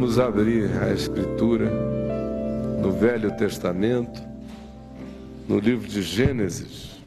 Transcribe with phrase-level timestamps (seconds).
[0.00, 1.68] Vamos abrir a Escritura
[2.80, 4.22] no Velho Testamento,
[5.48, 7.02] no livro de Gênesis,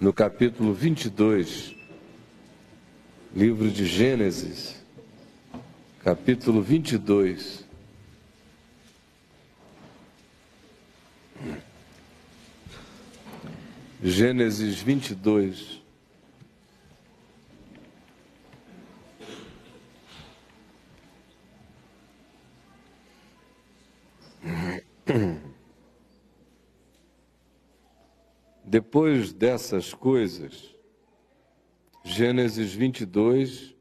[0.00, 1.74] no capítulo 22.
[3.34, 4.80] Livro de Gênesis,
[6.04, 7.64] capítulo 22.
[14.00, 15.83] Gênesis 22.
[28.64, 30.74] Depois dessas coisas,
[32.04, 33.74] Gênesis 22,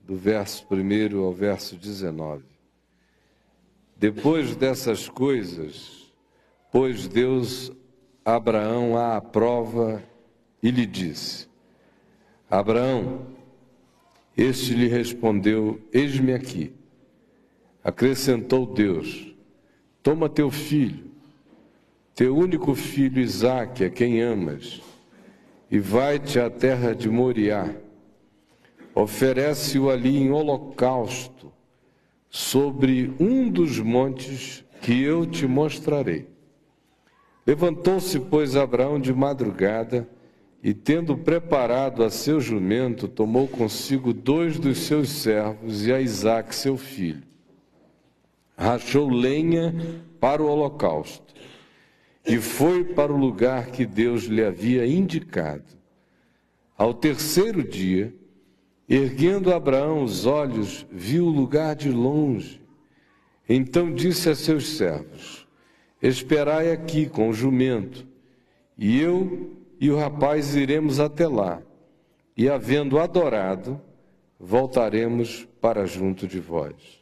[0.00, 2.44] do verso 1 ao verso 19.
[3.96, 6.12] Depois dessas coisas,
[6.70, 7.72] pôs Deus
[8.24, 10.02] Abraão à prova
[10.62, 11.48] e lhe disse:
[12.50, 13.26] Abraão,
[14.36, 16.77] este lhe respondeu: Eis-me aqui.
[17.88, 19.34] Acrescentou Deus:
[20.02, 21.06] Toma teu filho,
[22.14, 24.82] teu único filho Isaque, a quem amas,
[25.70, 27.74] e vai-te à terra de Moriá.
[28.94, 31.50] Oferece-o ali em holocausto,
[32.28, 36.28] sobre um dos montes que eu te mostrarei.
[37.46, 40.06] Levantou-se, pois, Abraão de madrugada,
[40.62, 46.54] e tendo preparado a seu jumento, tomou consigo dois dos seus servos e a Isaque,
[46.54, 47.27] seu filho
[48.58, 49.72] rachou lenha
[50.18, 51.32] para o holocausto
[52.26, 55.78] e foi para o lugar que Deus lhe havia indicado.
[56.76, 58.12] Ao terceiro dia,
[58.88, 62.60] erguendo Abraão os olhos, viu o lugar de longe.
[63.48, 65.46] Então disse a seus servos:
[66.02, 68.06] Esperai aqui com o jumento,
[68.76, 71.62] e eu e o rapaz iremos até lá,
[72.36, 73.80] e havendo adorado,
[74.38, 76.97] voltaremos para junto de vós.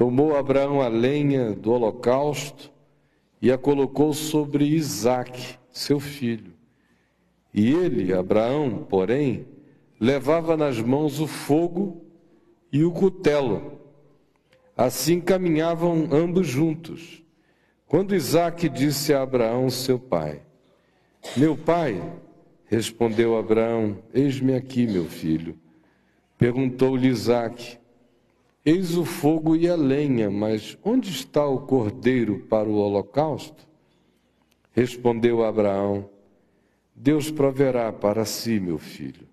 [0.00, 2.72] Tomou Abraão a lenha do holocausto
[3.42, 6.54] e a colocou sobre Isaque, seu filho.
[7.52, 9.46] E ele, Abraão, porém,
[10.00, 12.02] levava nas mãos o fogo
[12.72, 13.78] e o cutelo.
[14.74, 17.22] Assim caminhavam ambos juntos.
[17.86, 20.40] Quando Isaque disse a Abraão, seu pai:
[21.36, 22.02] Meu pai,
[22.64, 25.58] respondeu Abraão: Eis-me aqui, meu filho.
[26.38, 27.79] Perguntou-lhe Isaque:
[28.62, 33.66] Eis o fogo e a lenha, mas onde está o cordeiro para o holocausto?
[34.72, 36.10] Respondeu Abraão:
[36.94, 39.26] Deus proverá para si, meu filho,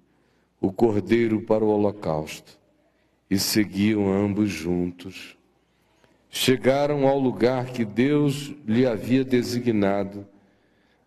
[0.61, 2.57] o cordeiro para o holocausto.
[3.29, 5.37] E seguiam ambos juntos.
[6.29, 10.25] Chegaram ao lugar que Deus lhe havia designado.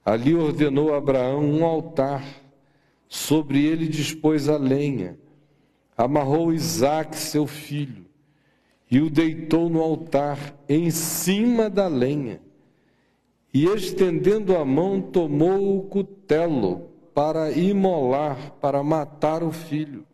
[0.04, 2.22] Ali ordenou Abraão um altar.
[3.08, 5.18] Sobre ele dispôs a lenha.
[5.96, 8.09] Amarrou Isaque, seu filho
[8.90, 12.40] e o deitou no altar, em cima da lenha.
[13.54, 20.04] E estendendo a mão, tomou o cutelo para imolar, para matar o filho.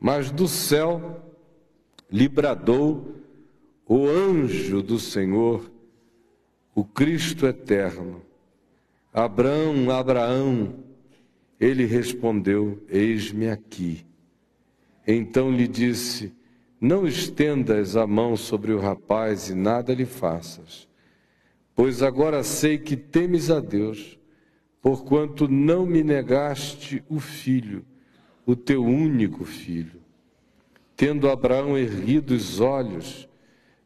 [0.00, 1.22] Mas do céu
[2.10, 3.14] lhe bradou
[3.86, 5.70] o anjo do Senhor,
[6.74, 8.22] o Cristo eterno.
[9.12, 10.74] Abraão, Abraão,
[11.58, 14.04] ele respondeu: Eis-me aqui.
[15.06, 16.34] Então lhe disse:
[16.80, 20.86] não estendas a mão sobre o rapaz e nada lhe faças,
[21.74, 24.18] pois agora sei que temes a Deus,
[24.82, 27.84] porquanto não me negaste o filho,
[28.44, 30.00] o teu único filho.
[30.94, 33.28] Tendo Abraão erguido os olhos,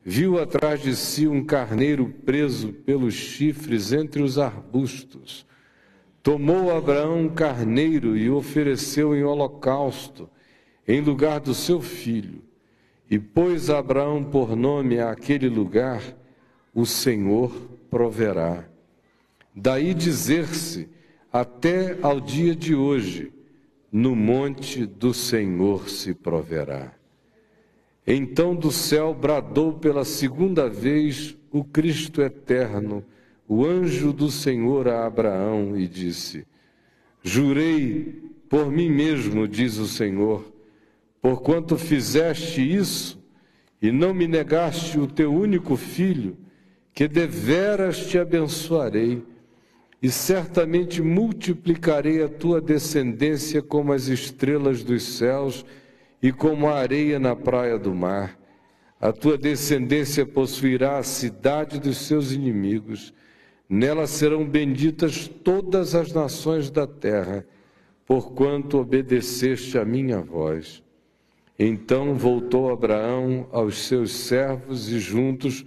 [0.05, 5.47] viu atrás de si um carneiro preso pelos chifres entre os arbustos.
[6.23, 10.29] Tomou Abraão um carneiro e o ofereceu em holocausto,
[10.87, 12.50] em lugar do seu filho.
[13.11, 16.01] E pôs Abraão por nome àquele lugar:
[16.73, 17.51] O Senhor
[17.91, 18.65] proverá.
[19.55, 20.89] Daí dizer-se,
[21.33, 23.33] até ao dia de hoje,
[23.91, 26.93] no monte do Senhor se proverá.
[28.07, 33.05] Então do céu bradou pela segunda vez o Cristo eterno,
[33.49, 36.47] o anjo do Senhor a Abraão, e disse:
[37.23, 40.50] Jurei por mim mesmo, diz o Senhor,
[41.21, 43.23] Porquanto fizeste isso
[43.81, 46.37] e não me negaste o teu único filho,
[46.93, 49.23] que deveras te abençoarei,
[50.03, 55.65] e certamente multiplicarei a tua descendência como as estrelas dos céus
[56.23, 58.39] e como a areia na praia do mar.
[58.99, 63.13] A tua descendência possuirá a cidade dos seus inimigos.
[63.69, 67.47] Nela serão benditas todas as nações da terra,
[68.07, 70.83] porquanto obedeceste a minha voz.
[71.63, 75.63] Então voltou Abraão aos seus servos e juntos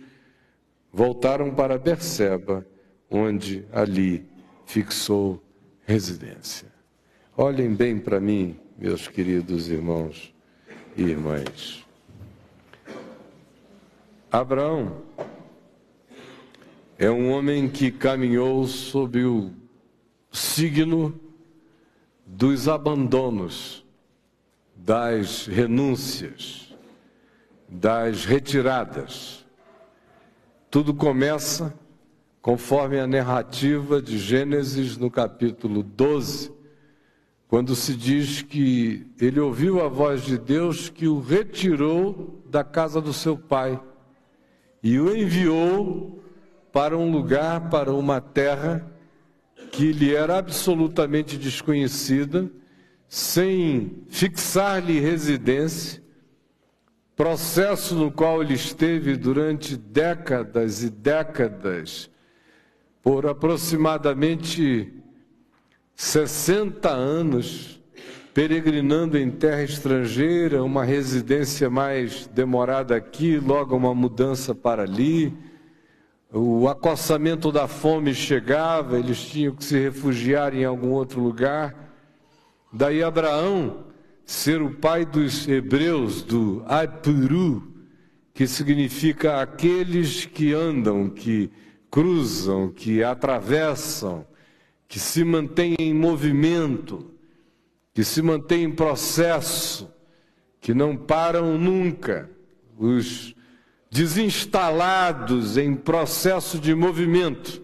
[0.91, 2.65] voltaram para Berseba,
[3.11, 4.25] onde ali
[4.65, 5.39] fixou
[5.85, 6.67] residência.
[7.37, 10.33] Olhem bem para mim, meus queridos irmãos
[10.97, 11.85] e irmãs.
[14.31, 15.03] Abraão
[16.97, 19.51] é um homem que caminhou sob o
[20.31, 21.13] signo
[22.25, 23.82] dos abandonos,
[24.83, 26.75] das renúncias,
[27.69, 29.45] das retiradas.
[30.69, 31.73] Tudo começa
[32.41, 36.51] conforme a narrativa de Gênesis no capítulo 12,
[37.47, 42.99] quando se diz que ele ouviu a voz de Deus que o retirou da casa
[42.99, 43.79] do seu pai
[44.81, 46.21] e o enviou
[46.73, 48.85] para um lugar, para uma terra
[49.71, 52.51] que lhe era absolutamente desconhecida,
[53.13, 56.01] sem fixar-lhe residência,
[57.15, 62.09] processo no qual ele esteve durante décadas e décadas,
[63.03, 64.91] por aproximadamente
[65.95, 67.79] 60 anos,
[68.33, 75.31] peregrinando em terra estrangeira, uma residência mais demorada aqui, logo uma mudança para ali
[76.31, 81.82] o acossamento da fome chegava, eles tinham que se refugiar em algum outro lugar.
[82.73, 83.85] Daí Abraão
[84.25, 87.71] ser o pai dos hebreus, do Apuru,
[88.33, 91.51] que significa aqueles que andam, que
[91.91, 94.25] cruzam, que atravessam,
[94.87, 97.11] que se mantêm em movimento,
[97.93, 99.93] que se mantêm em processo,
[100.59, 102.27] que não param nunca.
[102.75, 103.35] Os
[103.91, 107.61] desinstalados em processo de movimento.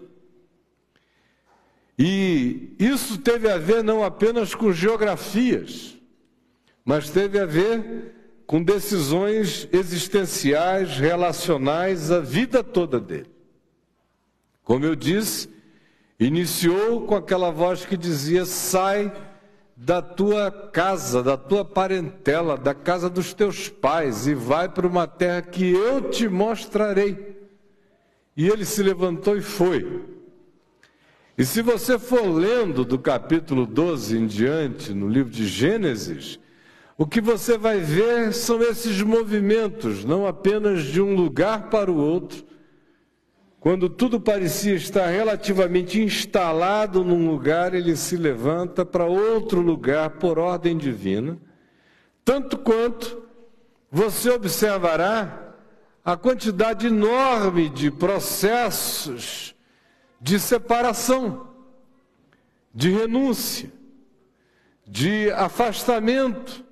[2.02, 5.98] E isso teve a ver não apenas com geografias,
[6.82, 8.14] mas teve a ver
[8.46, 13.30] com decisões existenciais, relacionais, a vida toda dele.
[14.64, 15.50] Como eu disse,
[16.18, 19.12] iniciou com aquela voz que dizia: sai
[19.76, 25.06] da tua casa, da tua parentela, da casa dos teus pais e vai para uma
[25.06, 27.36] terra que eu te mostrarei.
[28.34, 30.19] E ele se levantou e foi.
[31.40, 36.38] E se você for lendo do capítulo 12 em diante, no livro de Gênesis,
[36.98, 41.96] o que você vai ver são esses movimentos, não apenas de um lugar para o
[41.96, 42.44] outro,
[43.58, 50.38] quando tudo parecia estar relativamente instalado num lugar, ele se levanta para outro lugar por
[50.38, 51.38] ordem divina,
[52.22, 53.22] tanto quanto
[53.90, 55.54] você observará
[56.04, 59.58] a quantidade enorme de processos
[60.20, 61.48] de separação,
[62.74, 63.70] de renúncia,
[64.86, 66.64] de afastamento,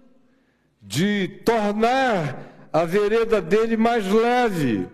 [0.82, 4.88] de tornar a vereda dele mais leve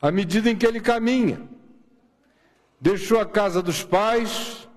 [0.00, 1.42] à medida em que ele caminha.
[2.80, 4.68] Deixou a casa dos pais,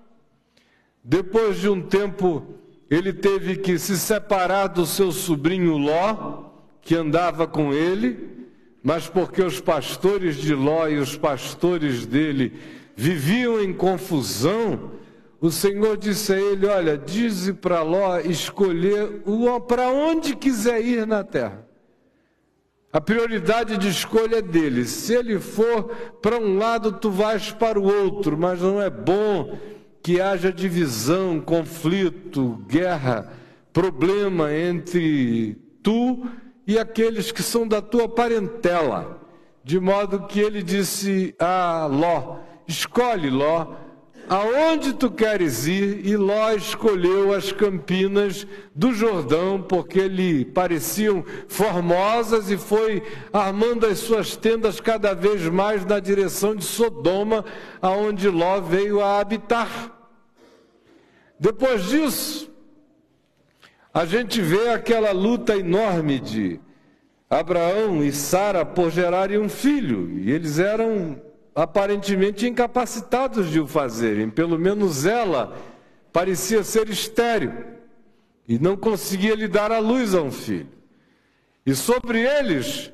[1.02, 2.58] depois de um tempo,
[2.90, 6.50] ele teve que se separar do seu sobrinho Ló,
[6.82, 8.48] que andava com ele,
[8.82, 12.52] mas porque os pastores de Ló e os pastores dele
[12.96, 14.92] viviam em confusão,
[15.40, 19.22] o Senhor disse a ele: Olha, dize para Ló escolher
[19.68, 21.66] para onde quiser ir na terra.
[22.94, 24.84] A prioridade de escolha é dele.
[24.84, 25.84] Se ele for
[26.22, 29.58] para um lado, tu vais para o outro, mas não é bom
[30.00, 33.32] que haja divisão, conflito, guerra,
[33.72, 36.24] problema entre tu
[36.66, 39.20] e aqueles que são da tua parentela.
[39.64, 43.84] De modo que ele disse a Ló: escolhe Ló
[44.28, 46.06] aonde tu queres ir?
[46.06, 53.02] E Ló escolheu as campinas do Jordão, porque lhe pareciam formosas, e foi
[53.32, 57.44] armando as suas tendas cada vez mais na direção de Sodoma,
[57.80, 59.92] aonde Ló veio a habitar.
[61.38, 62.50] Depois disso,
[63.92, 66.60] a gente vê aquela luta enorme de
[67.28, 71.20] Abraão e Sara por gerarem um filho, e eles eram
[71.54, 75.56] aparentemente incapacitados de o fazerem, pelo menos ela
[76.12, 77.52] parecia ser estéril
[78.48, 80.68] e não conseguia lhe dar a luz a um filho.
[81.64, 82.92] E sobre eles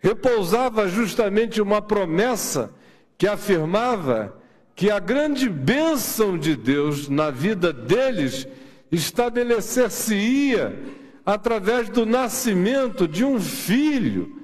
[0.00, 2.72] repousava justamente uma promessa
[3.16, 4.34] que afirmava
[4.74, 8.46] que a grande bênção de Deus na vida deles
[8.90, 10.78] estabelecer-se-ia
[11.26, 14.34] através do nascimento de um filho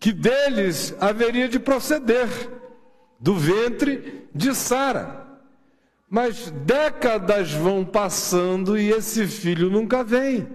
[0.00, 2.26] que deles haveria de proceder
[3.22, 5.24] do ventre de Sara.
[6.10, 10.48] Mas décadas vão passando e esse filho nunca vem.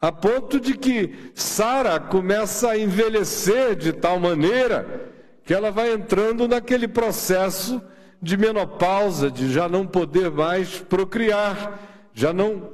[0.00, 5.10] a ponto de que Sara começa a envelhecer de tal maneira
[5.44, 7.82] que ela vai entrando naquele processo
[8.22, 11.78] de menopausa, de já não poder mais procriar,
[12.14, 12.70] já não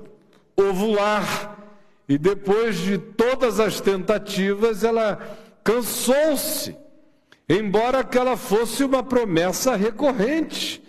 [0.56, 1.56] ovular.
[2.08, 5.18] E depois de todas as tentativas, ela
[5.64, 6.76] cansou-se,
[7.48, 10.82] embora aquela fosse uma promessa recorrente.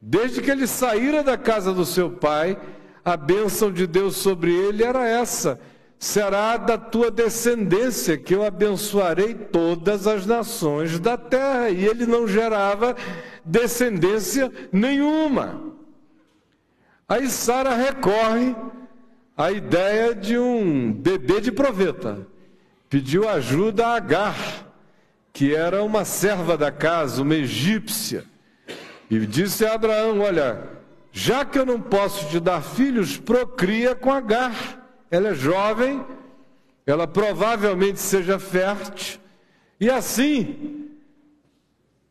[0.00, 2.58] Desde que ele saíra da casa do seu pai,
[3.04, 5.60] a bênção de Deus sobre ele era essa:
[5.98, 11.70] será da tua descendência que eu abençoarei todas as nações da terra.
[11.70, 12.96] E ele não gerava
[13.44, 15.62] descendência nenhuma.
[17.08, 18.56] Aí Sara recorre
[19.36, 22.26] à ideia de um bebê de proveta.
[22.88, 24.61] Pediu ajuda a Agar,
[25.32, 28.24] que era uma serva da casa, uma egípcia.
[29.10, 30.68] E disse a Abraão: Olha,
[31.10, 34.80] já que eu não posso te dar filhos, procria com Agar.
[35.10, 36.04] Ela é jovem,
[36.86, 39.20] ela provavelmente seja fértil,
[39.78, 40.88] e assim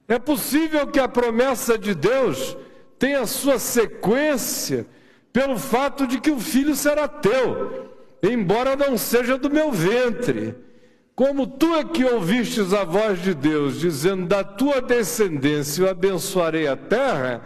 [0.08, 2.58] é possível que a promessa de Deus
[3.00, 4.86] tenha sua sequência
[5.32, 7.90] pelo fato de que o filho será teu,
[8.22, 10.56] embora não seja do meu ventre.
[11.16, 16.68] Como tu é que ouvistes a voz de Deus dizendo: Da tua descendência eu abençoarei
[16.68, 17.42] a terra,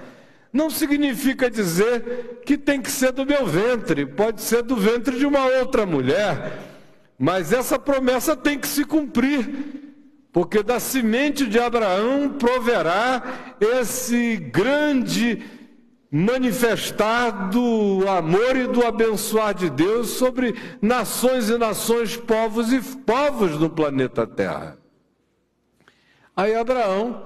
[0.54, 5.26] não significa dizer que tem que ser do meu ventre, pode ser do ventre de
[5.26, 6.60] uma outra mulher,
[7.18, 9.84] mas essa promessa tem que se cumprir
[10.36, 15.42] porque da semente de Abraão proverá esse grande
[16.16, 23.60] manifestar do amor e do abençoar de Deus sobre nações e nações, povos e povos
[23.60, 24.78] no planeta Terra.
[26.34, 27.26] Aí Abraão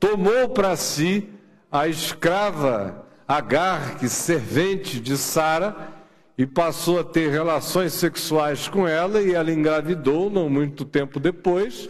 [0.00, 1.28] tomou para si
[1.70, 5.94] a escrava Agar, que servente de Sara,
[6.36, 11.88] e passou a ter relações sexuais com ela, e ela engravidou não muito tempo depois.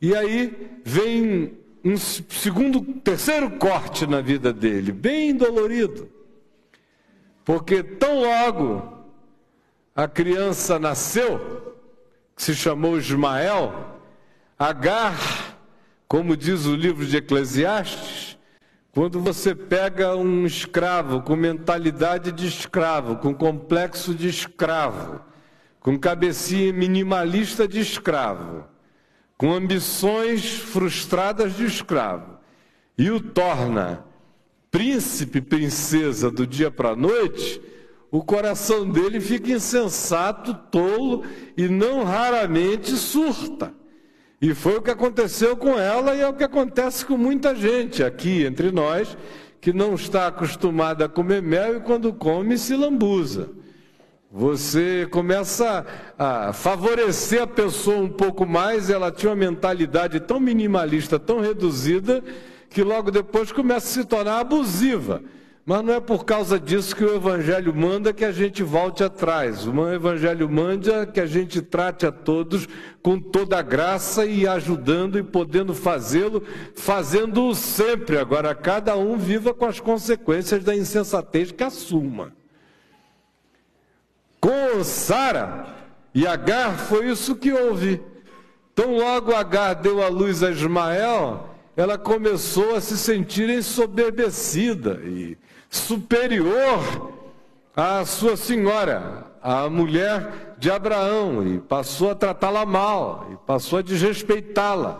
[0.00, 1.56] E aí vem
[1.88, 6.08] um segundo, terceiro corte na vida dele, bem dolorido.
[7.44, 8.98] Porque tão logo
[9.96, 11.76] a criança nasceu,
[12.36, 13.96] que se chamou Ismael,
[14.58, 15.56] Agar,
[16.08, 18.36] como diz o livro de Eclesiastes,
[18.92, 25.20] quando você pega um escravo com mentalidade de escravo, com complexo de escravo,
[25.78, 28.64] com cabecinha minimalista de escravo,
[29.38, 32.38] com ambições frustradas de escravo
[32.98, 34.04] e o torna
[34.68, 37.62] príncipe, princesa do dia para a noite,
[38.10, 41.24] o coração dele fica insensato, tolo
[41.56, 43.72] e não raramente surta.
[44.42, 48.02] E foi o que aconteceu com ela e é o que acontece com muita gente
[48.02, 49.16] aqui entre nós
[49.60, 53.50] que não está acostumada a comer mel e quando come se lambuza.
[54.30, 55.86] Você começa
[56.18, 62.22] a favorecer a pessoa um pouco mais, ela tinha uma mentalidade tão minimalista, tão reduzida,
[62.68, 65.22] que logo depois começa a se tornar abusiva.
[65.64, 69.66] Mas não é por causa disso que o Evangelho manda que a gente volte atrás.
[69.66, 72.66] O Evangelho manda que a gente trate a todos
[73.02, 76.42] com toda a graça e ajudando e podendo fazê-lo,
[76.74, 78.18] fazendo-o sempre.
[78.18, 82.32] Agora, cada um viva com as consequências da insensatez que assuma.
[84.84, 85.66] Sara
[86.14, 88.00] e Agar foi isso que houve.
[88.74, 95.36] Tão logo Agar deu a luz a Ismael, ela começou a se sentir ensoberbecida e
[95.70, 97.12] superior
[97.74, 103.82] à sua senhora, a mulher de Abraão, e passou a tratá-la mal, e passou a
[103.82, 104.98] desrespeitá-la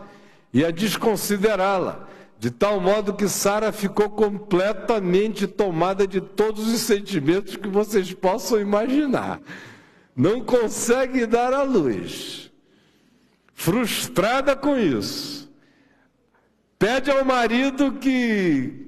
[0.53, 2.07] e a desconsiderá-la.
[2.39, 8.61] De tal modo que Sara ficou completamente tomada de todos os sentimentos que vocês possam
[8.61, 9.41] imaginar.
[10.15, 12.53] Não consegue dar à luz.
[13.53, 15.51] Frustrada com isso.
[16.79, 18.87] Pede ao marido que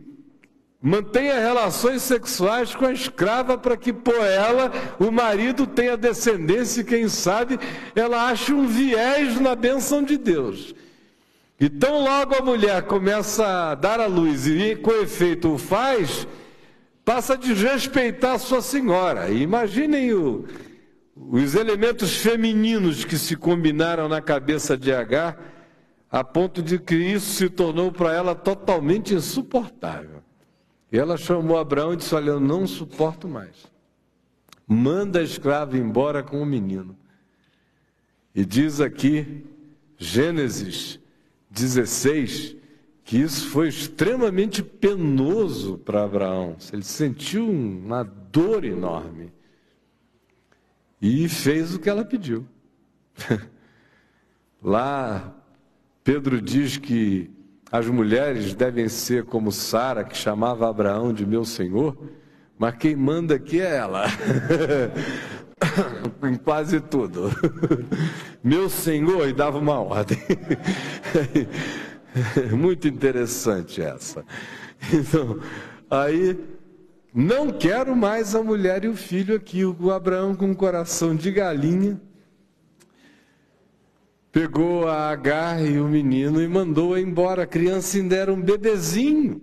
[0.80, 6.84] mantenha relações sexuais com a escrava para que por ela o marido tenha descendência e
[6.84, 7.58] quem sabe
[7.96, 10.72] ela ache um viés na bênção de Deus.
[11.60, 16.26] E tão logo a mulher começa a dar a luz e com efeito o faz,
[17.04, 19.28] passa a desrespeitar a sua senhora.
[19.28, 20.46] E imaginem o,
[21.14, 25.38] os elementos femininos que se combinaram na cabeça de Agar,
[26.10, 30.22] a ponto de que isso se tornou para ela totalmente insuportável.
[30.90, 33.70] E ela chamou Abraão e disse: Olha, eu não suporto mais.
[34.66, 36.96] Manda a escrava embora com o menino.
[38.34, 39.44] E diz aqui,
[39.98, 40.98] Gênesis
[41.50, 42.56] 16,
[43.04, 46.56] que isso foi extremamente penoso para Abraão.
[46.72, 49.32] Ele sentiu uma dor enorme.
[51.02, 52.46] e fez o que ela pediu.
[54.62, 55.34] Lá,
[56.04, 57.30] Pedro diz que
[57.72, 61.96] as mulheres devem ser como Sara, que chamava Abraão de meu senhor,
[62.58, 64.04] mas quem manda aqui é ela.
[66.22, 67.30] em quase tudo.
[68.42, 70.18] Meu senhor, e dava uma ordem.
[72.56, 74.24] Muito interessante essa.
[74.92, 75.38] Então,
[75.90, 76.38] aí,
[77.14, 79.64] não quero mais a mulher e o filho aqui.
[79.64, 82.00] O Abraão, com um coração de galinha,
[84.32, 87.42] pegou a Agar e o menino e mandou-a embora.
[87.42, 89.42] A criança ainda era um bebezinho.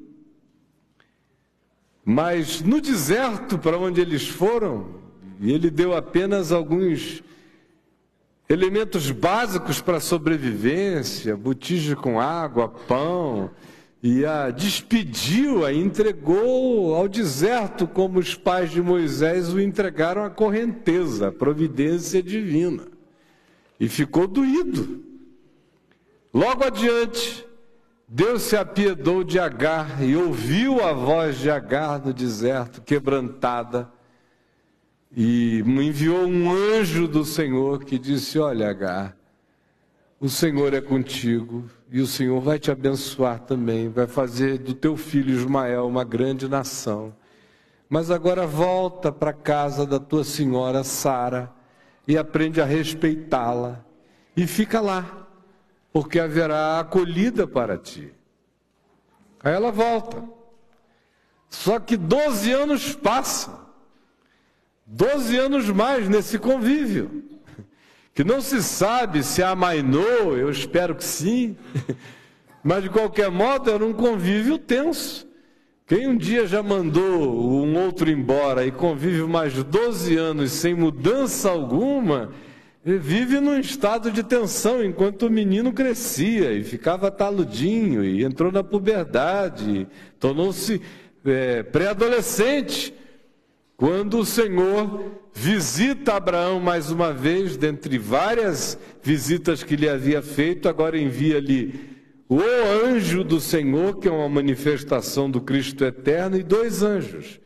[2.03, 5.06] Mas no deserto para onde eles foram,
[5.41, 7.23] ele deu apenas alguns
[8.49, 13.51] elementos básicos para a sobrevivência, botija com água, pão,
[14.01, 20.29] e a despediu, a entregou ao deserto, como os pais de Moisés o entregaram à
[20.29, 22.97] correnteza, a providência divina
[23.79, 25.03] e ficou doído.
[26.33, 27.45] Logo adiante,
[28.07, 33.91] Deus se apiedou de Agar e ouviu a voz de Agar no deserto, quebrantada,
[35.15, 39.15] e enviou um anjo do Senhor que disse: Olha, Agar,
[40.19, 44.97] o Senhor é contigo e o Senhor vai te abençoar também, vai fazer do teu
[44.97, 47.13] filho Ismael uma grande nação.
[47.89, 51.53] Mas agora volta para a casa da tua senhora Sara
[52.07, 53.85] e aprende a respeitá-la.
[54.35, 55.27] E fica lá,
[55.93, 58.13] porque haverá acolhida para ti.
[59.41, 60.21] Aí ela volta.
[61.49, 63.66] Só que 12 anos passam.
[64.87, 67.23] 12 anos mais nesse convívio.
[68.13, 71.57] Que não se sabe se amainou, eu espero que sim.
[72.63, 75.27] Mas de qualquer modo era um convívio tenso.
[75.85, 81.49] Quem um dia já mandou um outro embora e convive mais 12 anos sem mudança
[81.49, 82.31] alguma,
[82.83, 88.63] vive num estado de tensão enquanto o menino crescia e ficava taludinho e entrou na
[88.63, 89.87] puberdade,
[90.19, 90.81] tornou-se
[91.25, 92.93] é, pré-adolescente.
[93.77, 100.67] Quando o Senhor visita Abraão mais uma vez, dentre várias visitas que lhe havia feito,
[100.67, 101.95] agora envia-lhe
[102.27, 107.39] o anjo do Senhor, que é uma manifestação do Cristo eterno, e dois anjos,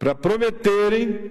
[0.00, 1.30] para prometerem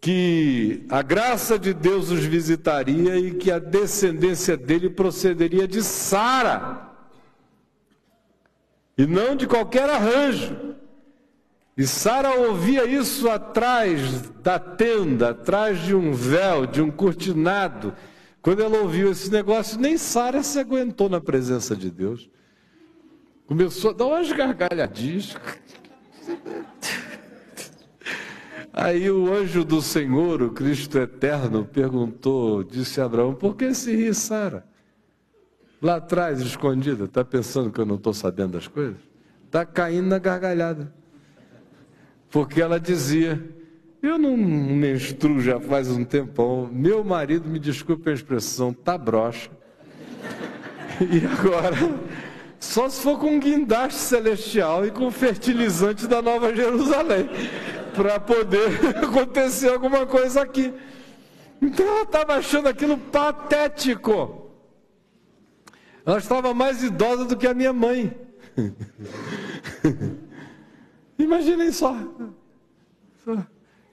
[0.00, 6.90] que a graça de Deus os visitaria e que a descendência dele procederia de Sara,
[8.96, 10.67] e não de qualquer arranjo.
[11.78, 17.94] E Sara ouvia isso atrás da tenda, atrás de um véu, de um cortinado,
[18.42, 22.28] quando ela ouviu esse negócio, nem Sara se aguentou na presença de Deus.
[23.46, 25.36] Começou a dar umas gargalhadinhas.
[28.72, 33.94] Aí o anjo do Senhor, o Cristo eterno, perguntou, disse a Abraão: Por que se
[33.94, 34.66] ri, Sara?
[35.80, 38.98] Lá atrás, escondida, está pensando que eu não estou sabendo das coisas?
[39.46, 40.97] Está caindo na gargalhada.
[42.30, 43.42] Porque ela dizia:
[44.02, 46.68] eu não menstruo já faz um tempão.
[46.72, 49.50] Meu marido, me desculpe a expressão, tá broxa.
[51.00, 51.76] E agora,
[52.58, 57.28] só se for com guindaste celestial e com fertilizante da Nova Jerusalém,
[57.94, 58.68] para poder
[59.00, 60.74] acontecer alguma coisa aqui.
[61.62, 64.50] Então ela estava achando aquilo patético.
[66.04, 68.12] Ela estava mais idosa do que a minha mãe.
[71.18, 71.96] Imaginem só.
[73.24, 73.36] só.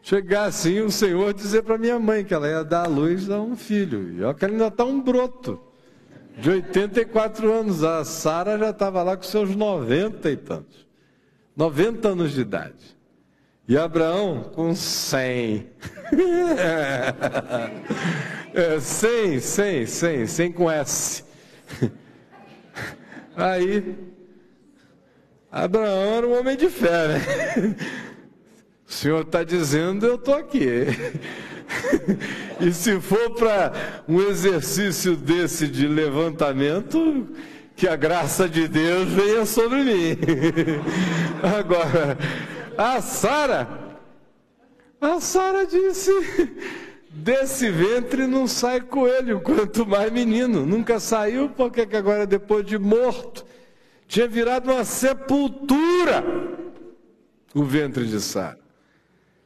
[0.02, 3.42] Chegar assim, o Senhor dizer para minha mãe que ela ia dar à luz a
[3.42, 4.14] um filho.
[4.14, 5.60] E olha que ela ainda está um broto.
[6.38, 7.84] De 84 anos.
[7.84, 10.86] A Sara já estava lá com seus 90 e tantos.
[11.58, 12.96] 90 anos de idade.
[13.68, 15.68] E Abraão com 100.
[18.54, 21.24] é, 100, 100, 100, 100 com S.
[23.36, 23.98] Aí,
[25.56, 27.76] Abraão era um homem de fé, né?
[28.88, 30.86] O Senhor está dizendo, eu estou aqui.
[32.62, 37.28] e se for para um exercício desse de levantamento,
[37.76, 40.18] que a graça de Deus venha sobre mim.
[41.58, 42.16] Agora,
[42.78, 43.68] a Sara,
[45.02, 46.12] a Sara disse:
[47.10, 50.64] desse ventre não sai coelho, quanto mais menino.
[50.64, 53.44] Nunca saiu, porque agora, depois de morto,
[54.08, 56.24] tinha virado uma sepultura
[57.56, 58.60] o ventre de Sara.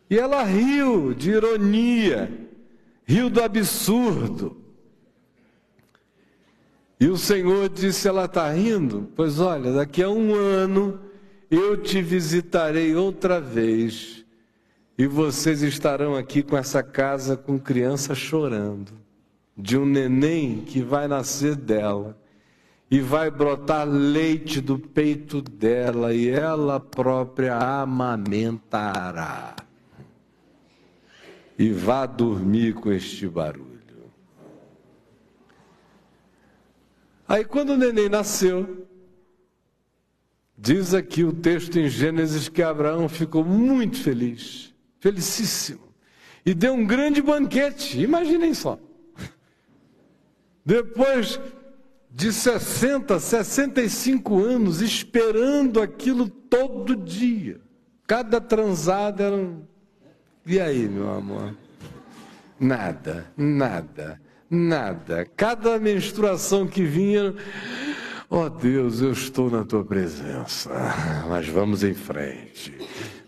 [0.10, 2.32] E ela riu de ironia,
[3.06, 4.58] riu do absurdo.
[7.00, 9.12] E o Senhor disse: Ela está rindo?
[9.16, 11.00] Pois olha, daqui a um ano
[11.52, 14.26] eu te visitarei outra vez
[14.98, 18.92] e vocês estarão aqui com essa casa com criança chorando,
[19.56, 22.18] de um neném que vai nascer dela
[22.92, 29.56] e vai brotar leite do peito dela e ela própria amamentará.
[31.58, 33.70] E vá dormir com este barulho.
[37.28, 38.88] Aí, quando o neném nasceu,
[40.58, 45.94] diz aqui o texto em Gênesis que Abraão ficou muito feliz, felicíssimo,
[46.44, 48.02] e deu um grande banquete.
[48.02, 48.80] Imaginem só.
[50.66, 51.40] Depois
[52.10, 57.62] de 60, 65 anos esperando aquilo todo dia.
[58.08, 59.62] Cada transada era um.
[60.46, 61.56] E aí, meu amor?
[62.60, 64.20] Nada, nada,
[64.50, 65.28] nada.
[65.38, 67.36] Cada menstruação que vinha.
[68.30, 70.70] Oh Deus, eu estou na tua presença.
[71.30, 72.76] Mas vamos em frente.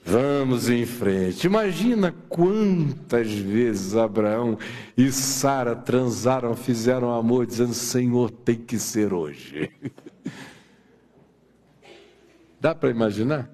[0.04, 1.46] Vamos em frente.
[1.46, 4.58] Imagina quantas vezes Abraão
[4.98, 9.72] e Sara transaram, fizeram amor, dizendo: Senhor, tem que ser hoje.
[12.60, 13.50] Dá para imaginar?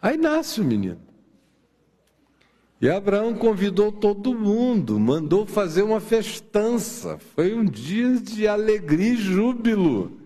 [0.00, 1.00] Aí nasce o menino.
[2.80, 7.18] E Abraão convidou todo mundo, mandou fazer uma festança.
[7.34, 10.21] Foi um dia de alegria e júbilo.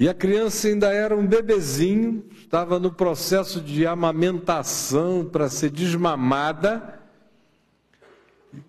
[0.00, 6.98] E a criança ainda era um bebezinho, estava no processo de amamentação para ser desmamada.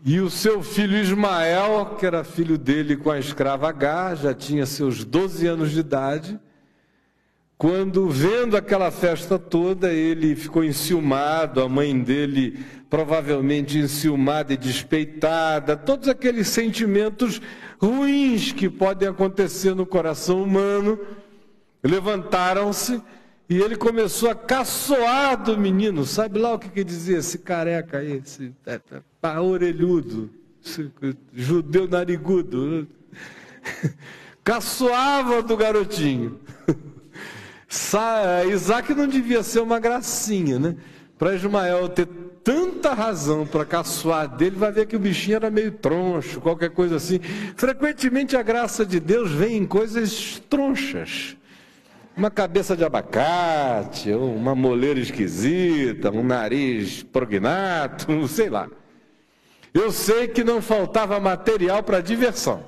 [0.03, 4.65] E o seu filho Ismael, que era filho dele com a escrava H, já tinha
[4.65, 6.37] seus 12 anos de idade.
[7.57, 15.77] Quando, vendo aquela festa toda, ele ficou enciumado, a mãe dele provavelmente enciumada e despeitada,
[15.77, 17.41] todos aqueles sentimentos
[17.79, 20.99] ruins que podem acontecer no coração humano
[21.83, 23.01] levantaram-se
[23.49, 26.05] e ele começou a caçoar do menino.
[26.05, 28.79] Sabe lá o que, que dizia esse careca aí, esse é,
[29.23, 30.29] é, orelhudo,
[30.63, 30.89] esse
[31.33, 32.87] judeu narigudo?
[34.43, 36.39] Caçoava do garotinho.
[38.51, 40.75] Isaac não devia ser uma gracinha, né?
[41.17, 42.07] Para Ismael ter
[42.43, 46.95] tanta razão para caçoar dele, vai ver que o bichinho era meio troncho, qualquer coisa
[46.95, 47.19] assim.
[47.55, 51.37] Frequentemente a graça de Deus vem em coisas tronchas
[52.15, 58.69] uma cabeça de abacate, uma moleira esquisita, um nariz prognato, sei lá.
[59.73, 62.63] Eu sei que não faltava material para diversão.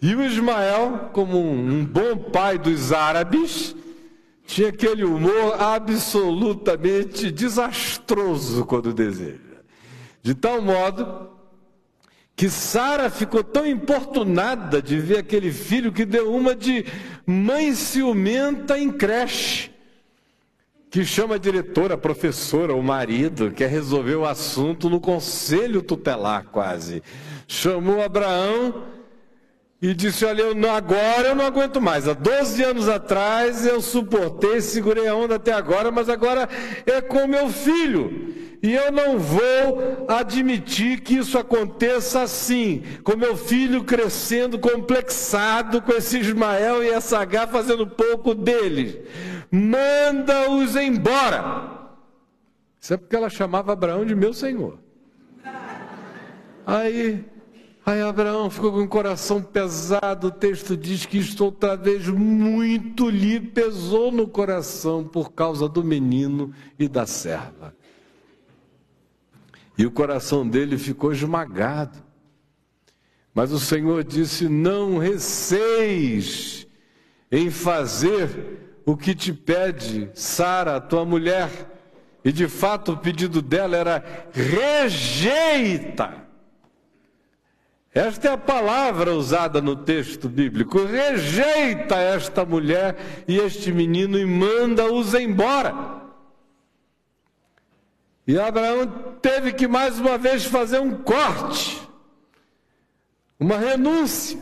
[0.00, 3.76] E o Ismael, como um bom pai dos árabes,
[4.46, 9.38] tinha aquele humor absolutamente desastroso quando deseja.
[10.22, 11.31] De tal modo
[12.34, 16.84] que Sara ficou tão importunada de ver aquele filho que deu uma de
[17.26, 19.70] mãe ciumenta em creche,
[20.90, 26.46] que chama a diretora, a professora, o marido, quer resolver o assunto no conselho tutelar
[26.46, 27.02] quase.
[27.46, 29.01] Chamou Abraão
[29.82, 32.06] e disse: Olha, eu não, agora eu não aguento mais.
[32.06, 36.48] Há 12 anos atrás eu suportei, segurei a onda até agora, mas agora
[36.86, 38.32] é com meu filho.
[38.62, 45.90] E eu não vou admitir que isso aconteça assim, com meu filho crescendo complexado com
[45.90, 48.96] esse Ismael e essa H fazendo pouco deles.
[49.50, 51.72] Manda-os embora.
[52.80, 54.78] Isso é porque ela chamava Abraão de meu senhor.
[56.64, 57.24] Aí,
[57.84, 60.28] aí Abraão ficou com o coração pesado.
[60.28, 65.82] O texto diz que isto outra vez muito lhe pesou no coração por causa do
[65.82, 67.74] menino e da serva.
[69.76, 71.98] E o coração dele ficou esmagado.
[73.34, 76.66] Mas o Senhor disse: Não receis
[77.30, 81.50] em fazer o que te pede Sara, tua mulher.
[82.24, 86.22] E de fato o pedido dela era: rejeita.
[87.94, 90.84] Esta é a palavra usada no texto bíblico.
[90.84, 92.96] Rejeita esta mulher
[93.28, 96.00] e este menino e manda-os embora.
[98.26, 98.86] E Abraão
[99.20, 101.86] teve que mais uma vez fazer um corte,
[103.38, 104.38] uma renúncia.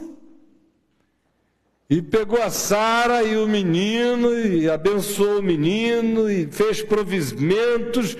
[1.88, 8.16] E pegou a Sara e o menino, e abençoou o menino, e fez provimentos,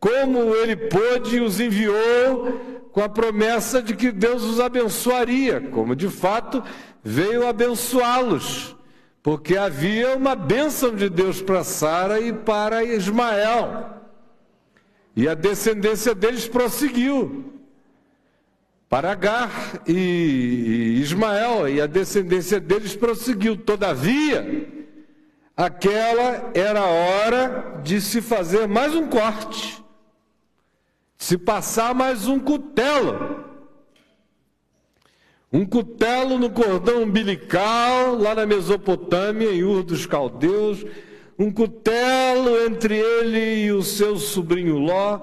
[0.00, 5.94] como ele pôde, e os enviou com a promessa de que Deus os abençoaria, como
[5.94, 6.62] de fato
[7.02, 8.76] veio abençoá-los,
[9.22, 13.94] porque havia uma bênção de Deus para Sara e para Ismael.
[15.14, 17.52] E a descendência deles prosseguiu
[18.88, 23.56] para Agar e Ismael, e a descendência deles prosseguiu.
[23.56, 24.66] Todavia,
[25.56, 29.84] aquela era a hora de se fazer mais um corte,
[31.18, 33.44] se passar mais um cutelo.
[35.52, 40.84] Um cutelo no cordão umbilical, lá na Mesopotâmia, em Ur dos Caldeus,
[41.38, 45.20] um cutelo entre ele e o seu sobrinho Ló,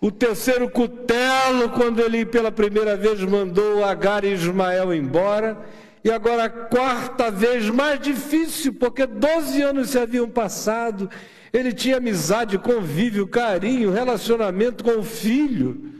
[0.00, 5.56] o terceiro cutelo, quando ele pela primeira vez mandou Agar e Ismael embora,
[6.04, 11.08] e agora a quarta vez mais difícil, porque 12 anos se haviam passado,
[11.52, 15.94] ele tinha amizade, convívio, carinho, relacionamento com o filho.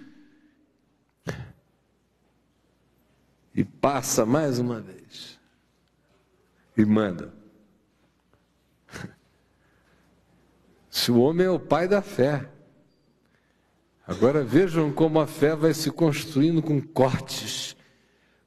[3.54, 5.38] E passa mais uma vez.
[6.76, 7.32] E manda.
[10.90, 12.48] Se o homem é o pai da fé.
[14.06, 17.76] Agora vejam como a fé vai se construindo com cortes,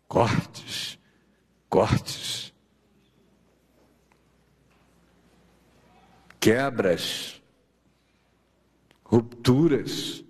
[0.08, 0.98] cortes,
[1.70, 2.49] cortes.
[6.40, 7.42] Quebras,
[9.04, 10.24] rupturas,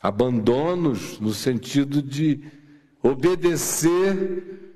[0.00, 2.42] abandonos no sentido de
[3.02, 4.74] obedecer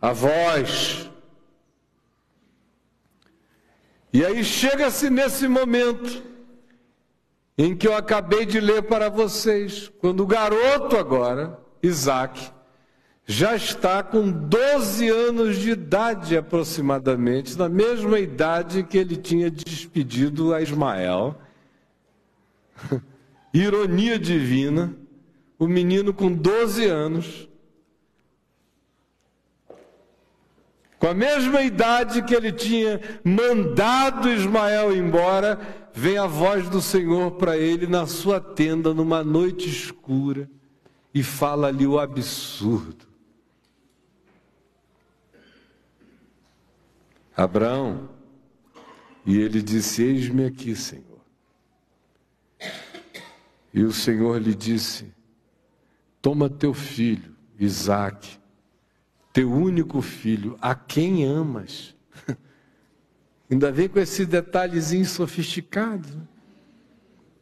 [0.00, 1.10] a voz.
[4.12, 6.22] E aí chega-se nesse momento
[7.56, 12.52] em que eu acabei de ler para vocês, quando o garoto agora, Isaac,
[13.26, 20.52] já está com 12 anos de idade aproximadamente, na mesma idade que ele tinha despedido
[20.52, 21.36] a Ismael.
[23.54, 24.94] Ironia divina,
[25.58, 27.48] o menino com 12 anos
[31.02, 35.58] Com a mesma idade que ele tinha mandado Ismael embora,
[35.92, 40.48] vem a voz do Senhor para ele na sua tenda numa noite escura
[41.12, 43.04] e fala ali o absurdo.
[47.36, 48.08] Abraão,
[49.24, 51.20] e ele disse: Eis-me aqui, Senhor.
[53.72, 55.12] E o Senhor lhe disse:
[56.20, 58.38] Toma teu filho, Isaque,
[59.32, 61.94] teu único filho, a quem amas.
[63.50, 66.08] Ainda vem com esse detalhezinho sofisticado.
[66.08, 66.28] Né?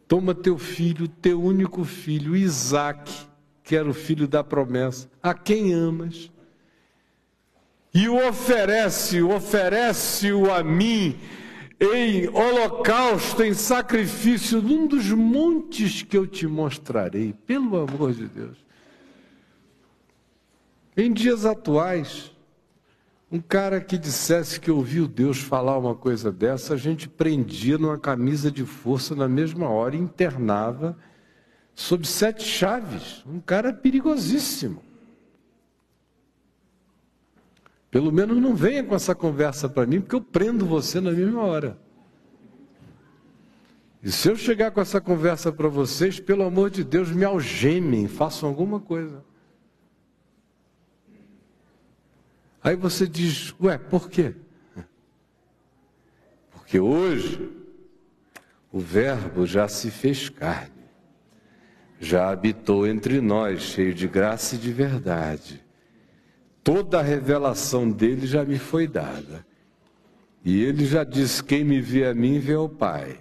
[0.07, 3.29] Toma teu filho, teu único filho, Isaac,
[3.63, 6.31] que era o filho da promessa, a quem amas,
[7.93, 11.19] e o oferece, oferece-o a mim
[11.81, 18.59] em holocausto, em sacrifício, num dos montes que eu te mostrarei, pelo amor de Deus.
[20.95, 22.33] Em dias atuais,
[23.33, 27.99] um cara que dissesse que ouviu Deus falar uma coisa dessa, a gente prendia numa
[27.99, 30.99] camisa de força na mesma hora e internava
[31.75, 33.25] sob sete chaves.
[33.27, 34.83] Um cara perigosíssimo.
[37.91, 41.43] Pelo menos não venha com essa conversa para mim, porque eu prendo você na mesma
[41.43, 41.79] hora.
[44.03, 48.09] E se eu chegar com essa conversa para vocês, pelo amor de Deus, me algemem,
[48.09, 49.23] façam alguma coisa.
[52.63, 54.35] Aí você diz, ué, por quê?
[56.51, 57.51] Porque hoje
[58.71, 60.71] o Verbo já se fez carne,
[61.99, 65.65] já habitou entre nós, cheio de graça e de verdade.
[66.63, 69.47] Toda a revelação dele já me foi dada.
[70.45, 73.19] E ele já disse: Quem me vê a mim, vê ao Pai.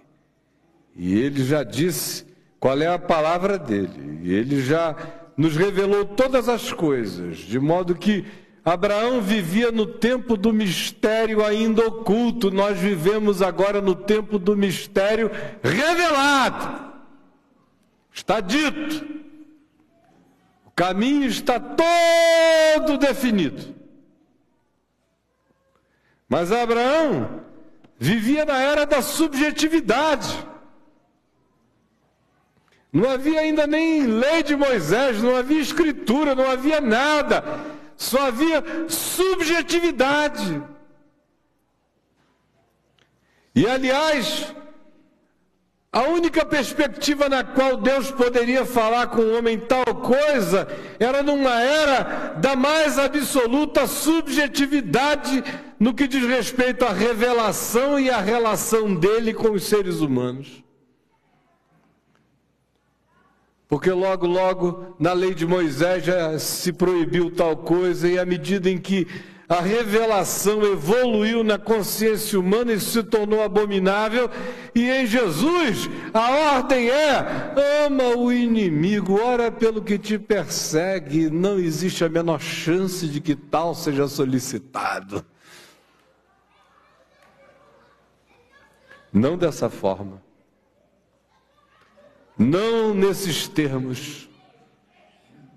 [0.95, 2.25] E ele já disse
[2.59, 4.19] qual é a palavra dele.
[4.23, 4.95] E ele já
[5.37, 8.25] nos revelou todas as coisas, de modo que
[8.63, 15.31] Abraão vivia no tempo do mistério ainda oculto, nós vivemos agora no tempo do mistério
[15.63, 16.89] revelado.
[18.13, 19.19] Está dito.
[20.79, 23.75] Caminho está todo definido.
[26.29, 27.43] Mas Abraão
[27.97, 30.47] vivia na era da subjetividade.
[32.93, 37.43] Não havia ainda nem lei de Moisés, não havia escritura, não havia nada
[37.99, 40.63] só havia subjetividade.
[43.53, 44.55] E aliás,
[45.91, 50.67] a única perspectiva na qual Deus poderia falar com o homem tal coisa
[50.99, 55.43] era numa era da mais absoluta subjetividade
[55.79, 60.63] no que diz respeito à revelação e à relação dele com os seres humanos.
[63.67, 68.67] Porque logo, logo, na lei de Moisés já se proibiu tal coisa, e à medida
[68.67, 69.07] em que
[69.49, 74.29] a revelação evoluiu na consciência humana e se tornou abominável,
[74.75, 81.57] e em Jesus a ordem é: ama o inimigo, ora pelo que te persegue, não
[81.57, 85.25] existe a menor chance de que tal seja solicitado.
[89.11, 90.21] Não dessa forma.
[92.37, 94.29] Não nesses termos.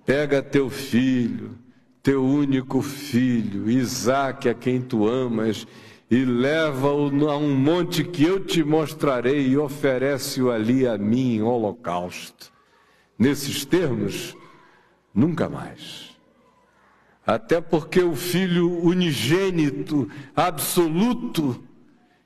[0.07, 1.62] Pega teu filho,
[2.03, 5.67] teu único filho, Isaque, a quem tu amas,
[6.11, 11.43] e leva-o a um monte que eu te mostrarei e oferece-o ali a mim em
[11.43, 12.53] holocausto.
[13.19, 14.37] Nesses termos,
[15.15, 16.11] nunca mais.
[17.25, 21.62] Até porque o filho unigênito, absoluto,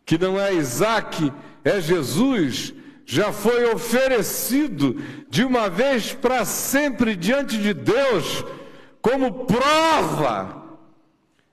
[0.06, 1.30] que não é Isaac,
[1.62, 4.96] é Jesus, já foi oferecido
[5.28, 8.44] de uma vez para sempre diante de Deus,
[9.06, 10.64] como prova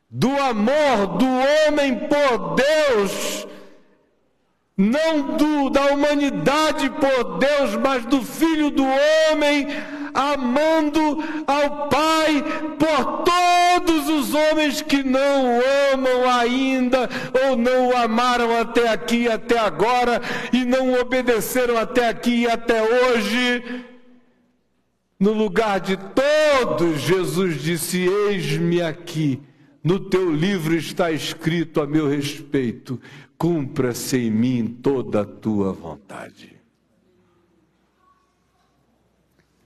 [0.10, 3.48] do amor do homem por Deus,
[4.76, 9.68] não do, da humanidade por Deus, mas do Filho do homem,
[10.16, 12.44] amando ao Pai
[12.80, 15.62] por todos os homens que não o
[15.94, 17.08] amam ainda,
[17.46, 20.20] ou não o amaram até aqui, até agora,
[20.52, 23.93] e não obedeceram até aqui e até hoje.
[25.24, 29.42] No lugar de todos, Jesus disse: Eis-me aqui,
[29.82, 33.00] no teu livro está escrito a meu respeito
[33.38, 36.62] cumpra-se em mim toda a tua vontade.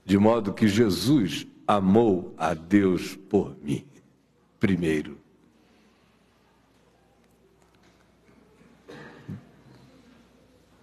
[0.04, 3.84] De modo que Jesus amou a Deus por mim,
[4.60, 5.18] primeiro.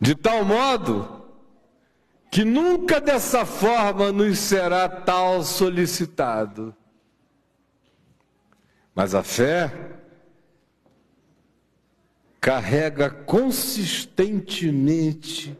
[0.01, 1.14] De tal modo
[2.35, 6.75] que nunca dessa forma nos será tal solicitado.
[8.93, 9.71] Mas a fé
[12.41, 15.57] carrega consistentemente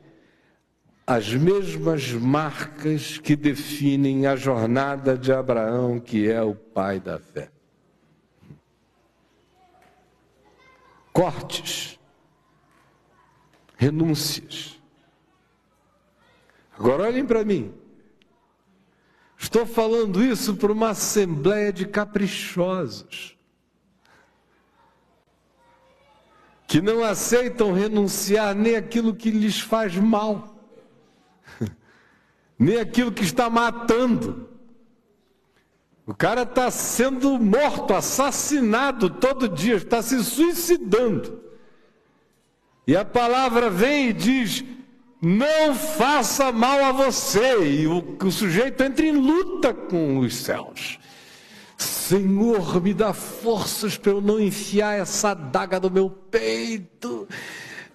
[1.07, 7.49] as mesmas marcas que definem a jornada de Abraão, que é o pai da fé.
[11.13, 11.97] Cortes,
[13.77, 14.74] renúncias.
[16.77, 17.73] Agora olhem para mim.
[19.37, 23.35] Estou falando isso para uma assembleia de caprichosos.
[26.67, 30.55] que não aceitam renunciar nem aquilo que lhes faz mal,
[32.57, 34.49] nem aquilo que está matando.
[36.05, 41.41] O cara está sendo morto, assassinado todo dia, está se suicidando.
[42.85, 44.63] E a palavra vem e diz:
[45.25, 47.67] não faça mal a você.
[47.67, 50.99] E o, o sujeito entra em luta com os céus.
[51.75, 57.27] Senhor, me dá forças para eu não enfiar essa adaga no meu peito.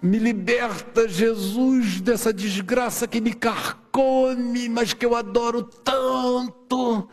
[0.02, 7.08] Me liberta, Jesus, dessa desgraça que me carcome, mas que eu adoro tanto.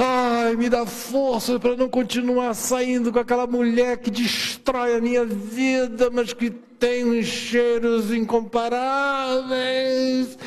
[0.00, 5.24] Ai, me dá força para não continuar saindo com aquela mulher que destrói a minha
[5.24, 10.38] vida, mas que tem uns cheiros incomparáveis.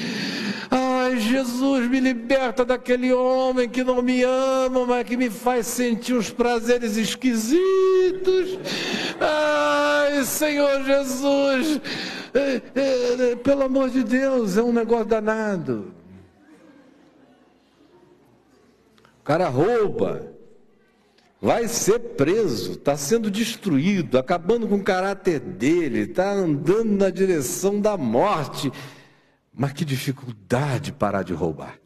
[0.71, 6.13] Ai, Jesus, me liberta daquele homem que não me ama, mas que me faz sentir
[6.13, 8.57] uns prazeres esquisitos.
[9.19, 11.81] Ai, Senhor Jesus,
[12.33, 15.99] é, é, pelo amor de Deus, é um negócio danado.
[19.21, 20.33] O cara rouba,
[21.39, 27.79] vai ser preso, está sendo destruído, acabando com o caráter dele, está andando na direção
[27.79, 28.71] da morte.
[29.53, 31.79] Mas que dificuldade parar de roubar.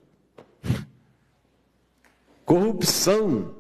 [2.45, 3.54] Corrupção.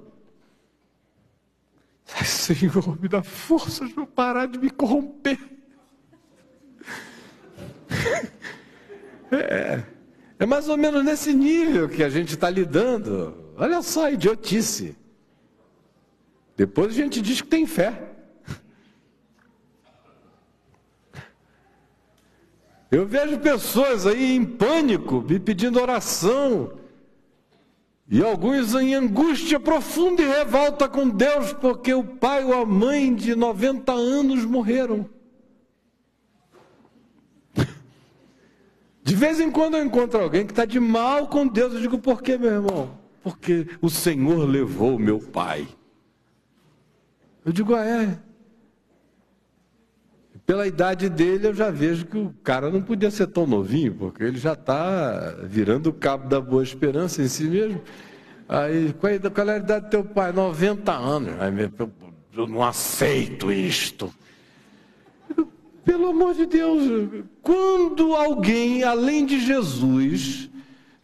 [2.15, 5.37] Ai, Senhor, me dá forças para parar de me corromper.
[9.29, 9.83] É,
[10.39, 13.44] é mais ou menos nesse nível que a gente está lidando.
[13.57, 14.95] Olha só idiotice.
[16.57, 18.11] Depois a gente diz que tem fé.
[22.91, 26.79] Eu vejo pessoas aí em pânico, me pedindo oração.
[28.07, 33.13] E alguns em angústia profunda e revolta com Deus, porque o pai ou a mãe
[33.13, 35.09] de 90 anos morreram.
[39.01, 41.73] De vez em quando eu encontro alguém que está de mal com Deus.
[41.73, 43.04] Eu digo, por que, meu irmão?
[43.25, 45.67] Porque o Senhor levou meu pai.
[47.43, 48.19] Eu digo, ah, é.
[50.45, 54.23] Pela idade dele, eu já vejo que o cara não podia ser tão novinho, porque
[54.23, 57.81] ele já está virando o cabo da boa esperança em si mesmo.
[58.47, 60.31] Aí, qual é, é a idade do teu pai?
[60.31, 61.33] 90 anos.
[61.39, 61.51] Aí,
[62.31, 64.13] eu não aceito isto.
[65.83, 67.09] Pelo amor de Deus,
[67.41, 70.51] quando alguém, além de Jesus,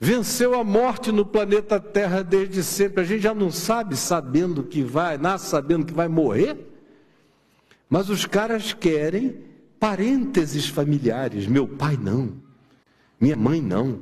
[0.04, 3.02] venceu a morte no planeta Terra desde sempre.
[3.02, 6.58] A gente já não sabe sabendo que vai, nasce sabendo que vai morrer.
[7.88, 9.40] Mas os caras querem
[9.80, 11.46] parênteses familiares.
[11.46, 12.34] Meu pai não,
[13.20, 14.00] minha mãe não.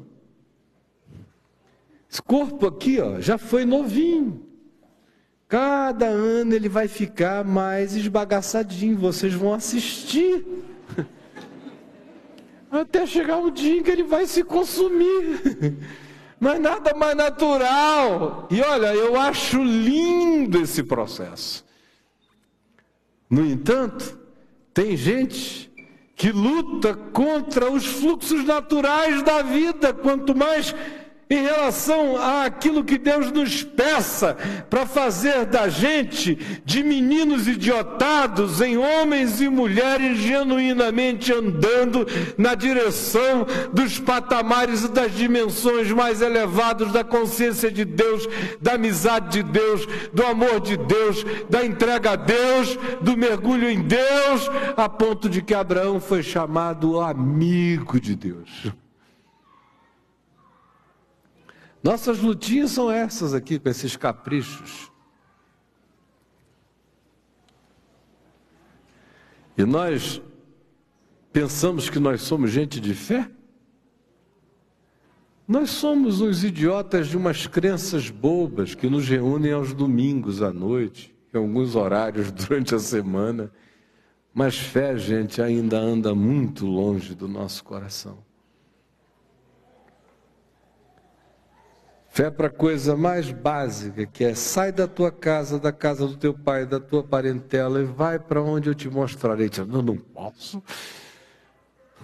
[2.09, 4.45] Esse corpo aqui, ó, já foi novinho.
[5.49, 8.97] Cada ano ele vai ficar mais esbagaçadinho.
[8.97, 10.45] Vocês vão assistir.
[12.71, 15.77] Até chegar um dia em que ele vai se consumir.
[16.39, 18.47] Mas nada mais natural.
[18.49, 21.65] E olha, eu acho lindo esse processo.
[23.29, 24.17] No entanto,
[24.73, 25.69] tem gente
[26.15, 29.93] que luta contra os fluxos naturais da vida.
[29.93, 30.73] Quanto mais
[31.31, 34.35] em relação àquilo que Deus nos peça
[34.67, 43.45] para fazer da gente de meninos idiotados em homens e mulheres genuinamente andando na direção
[43.71, 48.27] dos patamares e das dimensões mais elevados da consciência de Deus,
[48.59, 53.81] da amizade de Deus, do amor de Deus, da entrega a Deus, do mergulho em
[53.81, 58.73] Deus, a ponto de que Abraão foi chamado amigo de Deus.
[61.81, 64.91] Nossas lutinhas são essas aqui, com esses caprichos.
[69.57, 70.21] E nós
[71.31, 73.29] pensamos que nós somos gente de fé?
[75.47, 81.15] Nós somos uns idiotas de umas crenças bobas que nos reúnem aos domingos à noite,
[81.33, 83.51] em alguns horários durante a semana.
[84.33, 88.28] Mas fé, gente, ainda anda muito longe do nosso coração.
[92.19, 96.17] Fé para a coisa mais básica, que é sai da tua casa, da casa do
[96.17, 99.49] teu pai, da tua parentela e vai para onde eu te mostrarei.
[99.65, 100.61] Não, não posso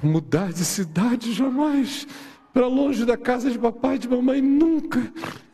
[0.01, 2.07] mudar de cidade jamais,
[2.53, 5.01] para longe da casa de papai e de mamãe nunca.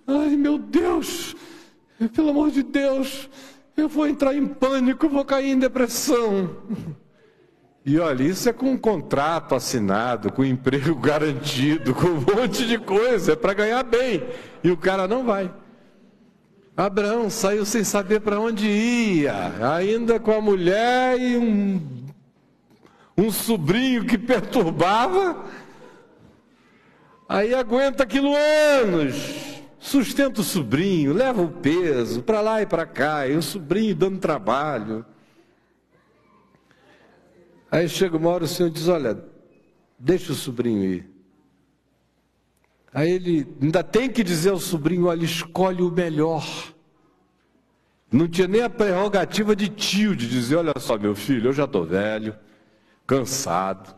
[0.05, 1.35] Ai meu Deus,
[2.13, 3.31] pelo amor de Deus,
[3.75, 6.55] eu vou entrar em pânico, vou cair em depressão.
[7.83, 12.67] E olha, isso é com um contrato assinado, com um emprego garantido, com um monte
[12.67, 14.23] de coisa, é para ganhar bem.
[14.63, 15.51] E o cara não vai.
[16.77, 19.33] Abraão saiu sem saber para onde ia,
[19.75, 21.81] ainda com a mulher e um,
[23.17, 25.45] um sobrinho que perturbava.
[27.27, 33.27] Aí aguenta aquilo anos, sustenta o sobrinho, leva o peso para lá e para cá,
[33.27, 35.05] e o sobrinho dando trabalho.
[37.71, 39.17] Aí chega uma hora o Senhor diz: Olha,
[39.97, 41.09] deixa o sobrinho ir.
[42.93, 46.45] Aí ele ainda tem que dizer ao sobrinho: Olha, escolhe o melhor.
[48.11, 51.63] Não tinha nem a prerrogativa de tio de dizer: Olha só, meu filho, eu já
[51.63, 52.35] estou velho,
[53.07, 53.95] cansado,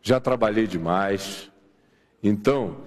[0.00, 1.52] já trabalhei demais.
[2.22, 2.78] Então,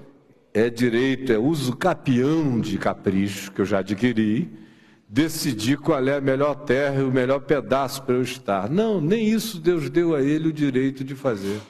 [0.52, 4.67] é direito, é uso capião de capricho que eu já adquiri
[5.08, 8.70] decidir qual é a melhor terra e o melhor pedaço para eu estar.
[8.70, 11.62] Não, nem isso Deus deu a ele o direito de fazer.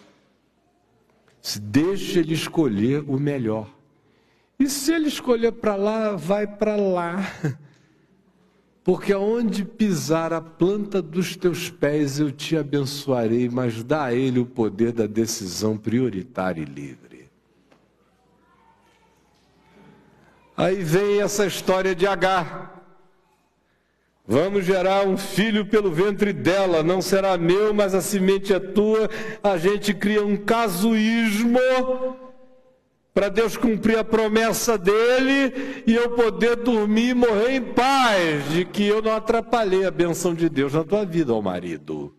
[1.41, 3.69] Se deixa ele escolher o melhor.
[4.59, 7.17] E se ele escolher para lá, vai para lá.
[8.83, 14.39] Porque aonde pisar a planta dos teus pés eu te abençoarei, mas dá a ele
[14.39, 17.29] o poder da decisão prioritária e livre.
[20.55, 22.76] Aí vem essa história de Agar.
[24.29, 29.09] Vamos gerar um filho pelo ventre dela, não será meu, mas a semente é tua.
[29.41, 31.57] A gente cria um casuísmo
[33.13, 38.65] para Deus cumprir a promessa dele e eu poder dormir e morrer em paz, de
[38.65, 42.13] que eu não atrapalhei a benção de Deus na tua vida, ó marido.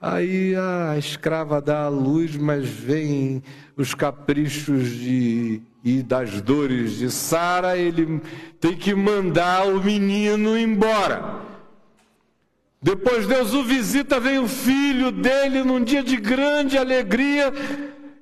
[0.00, 3.42] Aí a escrava dá a luz, mas vem
[3.76, 8.20] os caprichos de e das dores de Sara, ele
[8.60, 11.40] tem que mandar o menino embora.
[12.80, 17.52] Depois Deus o visita, vem o filho dele num dia de grande alegria.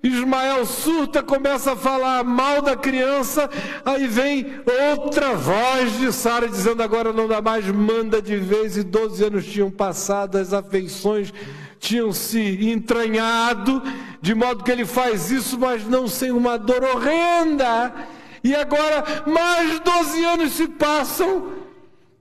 [0.01, 3.51] Ismael surta, começa a falar mal da criança,
[3.85, 4.47] aí vem
[4.93, 8.77] outra voz de Sara dizendo: agora não dá mais, manda de vez.
[8.77, 11.33] E 12 anos tinham passado, as afeições
[11.79, 13.83] tinham se entranhado,
[14.21, 17.95] de modo que ele faz isso, mas não sem uma dor horrenda.
[18.43, 21.53] E agora, mais 12 anos se passam,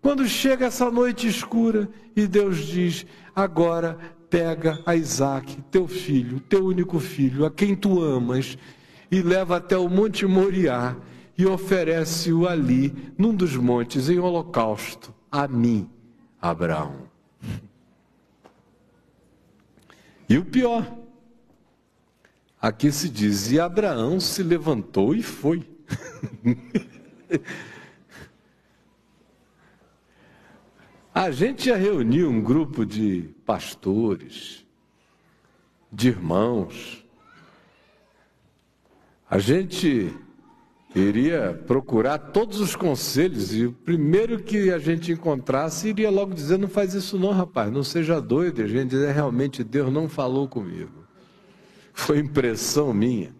[0.02, 3.98] quando chega essa noite escura e Deus diz: agora
[4.30, 8.58] pega a Isaac, teu filho, teu único filho, a quem tu amas,
[9.12, 10.96] e leva até o Monte Moriá
[11.38, 15.90] e oferece-o ali, num dos montes, em holocausto, a mim,
[16.42, 17.10] Abraão.
[20.28, 20.92] E o pior,
[22.60, 25.68] aqui se diz: e Abraão se levantou e foi.
[31.14, 34.66] A gente já reuniu um grupo de pastores,
[35.90, 37.06] de irmãos.
[39.30, 40.14] A gente
[40.96, 46.58] iria procurar todos os conselhos e o primeiro que a gente encontrasse iria logo dizer:
[46.58, 48.62] não faz isso não, rapaz, não seja doido.
[48.62, 51.06] A gente dizer: realmente Deus não falou comigo.
[51.94, 53.36] Foi impressão minha.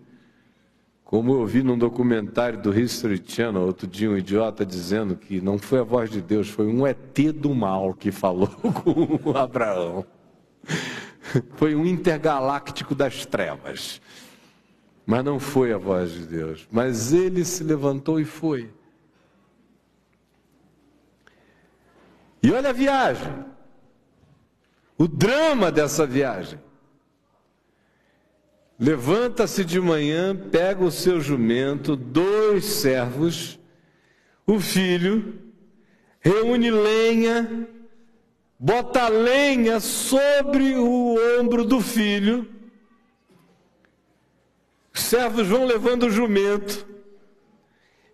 [1.04, 5.58] Como eu vi num documentário do History Channel, outro dia um idiota dizendo que não
[5.58, 8.48] foi a voz de Deus, foi um ET do mal que falou
[8.84, 10.04] com Abraão.
[11.56, 14.02] Foi um intergaláctico das trevas.
[15.06, 16.68] Mas não foi a voz de Deus.
[16.72, 18.74] Mas ele se levantou e foi.
[22.42, 23.46] E olha a viagem.
[24.98, 26.60] O drama dessa viagem.
[28.78, 33.58] Levanta-se de manhã, pega o seu jumento, dois servos,
[34.46, 35.42] o filho,
[36.20, 37.68] reúne lenha,
[38.60, 42.55] bota lenha sobre o ombro do filho.
[44.96, 46.86] Os servos vão levando o jumento.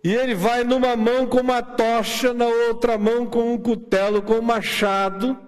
[0.04, 4.34] E ele vai numa mão com uma tocha, na outra mão com um cutelo, com
[4.34, 5.38] um machado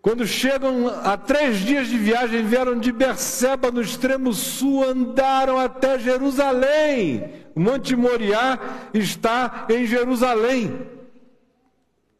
[0.00, 5.98] quando chegam a três dias de viagem, vieram de Berseba, no extremo sul, andaram até
[5.98, 7.30] Jerusalém.
[7.54, 8.58] O Monte Moriá
[8.94, 10.80] está em Jerusalém,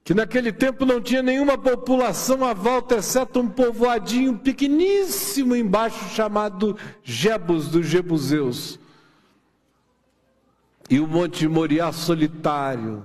[0.09, 6.79] que naquele tempo não tinha nenhuma população à volta, exceto um povoadinho pequeníssimo embaixo, chamado
[7.03, 8.81] Jebus, dos Jebuseus.
[10.89, 13.05] E o Monte Moriá solitário,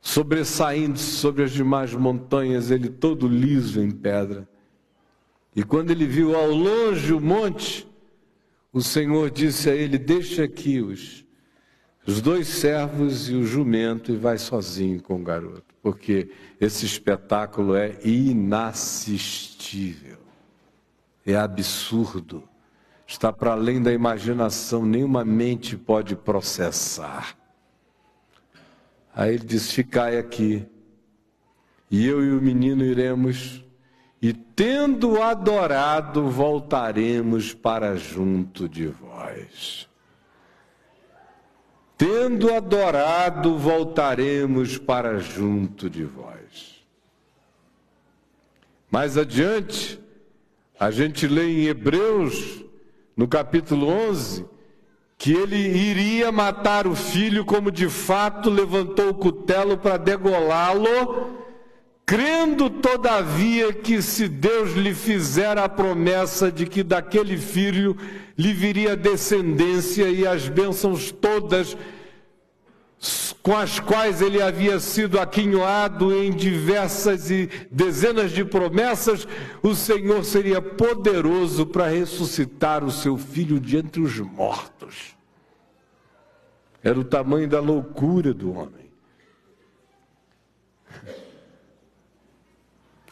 [0.00, 4.48] sobressaindo sobre as demais montanhas, ele todo liso em pedra.
[5.54, 7.86] E quando ele viu ao longe o monte,
[8.72, 10.80] o Senhor disse a ele: Deixa aqui
[12.08, 16.30] os, dois servos e o jumento e vai sozinho com o garoto, porque
[16.60, 20.18] esse espetáculo é inassistível,
[21.26, 22.48] é absurdo,
[23.06, 27.36] está para além da imaginação, nenhuma mente pode processar.
[29.14, 30.66] Aí ele diz: Ficai aqui,
[31.90, 33.64] e eu e o menino iremos,
[34.20, 39.87] e tendo adorado, voltaremos para junto de vós.
[41.98, 46.84] Tendo adorado, voltaremos para junto de vós.
[48.88, 50.00] Mais adiante,
[50.78, 52.64] a gente lê em Hebreus,
[53.16, 54.46] no capítulo 11,
[55.18, 61.37] que ele iria matar o filho, como de fato levantou o cutelo para degolá-lo,
[62.08, 67.94] crendo todavia que se Deus lhe fizera a promessa de que daquele filho
[68.34, 71.76] lhe viria descendência e as bênçãos todas
[73.42, 79.28] com as quais ele havia sido aquinhoado em diversas e dezenas de promessas,
[79.62, 85.14] o Senhor seria poderoso para ressuscitar o seu filho de entre os mortos.
[86.82, 88.87] Era o tamanho da loucura do homem.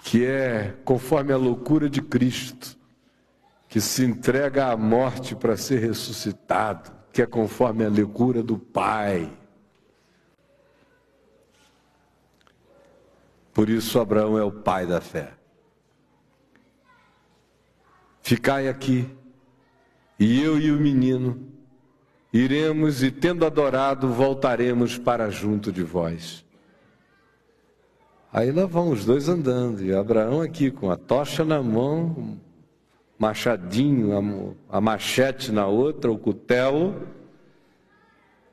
[0.07, 2.79] Que é conforme a loucura de Cristo,
[3.69, 9.31] que se entrega à morte para ser ressuscitado, que é conforme a loucura do Pai
[13.57, 15.33] Por isso, Abraão é o pai da fé.
[18.21, 19.09] Ficai aqui,
[20.21, 21.41] e eu e o menino
[22.31, 26.45] iremos e, tendo adorado, voltaremos para junto de vós.
[28.37, 32.39] Aí lá vão os dois andando, e Abraão aqui com a tocha na mão,
[33.19, 37.09] machadinho, a, machete na outra, o cutelo,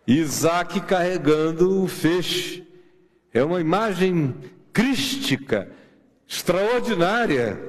[0.07, 2.65] Isaac carregando o feixe.
[3.33, 4.33] É uma imagem
[4.71, 5.69] crística,
[6.25, 7.61] extraordinária,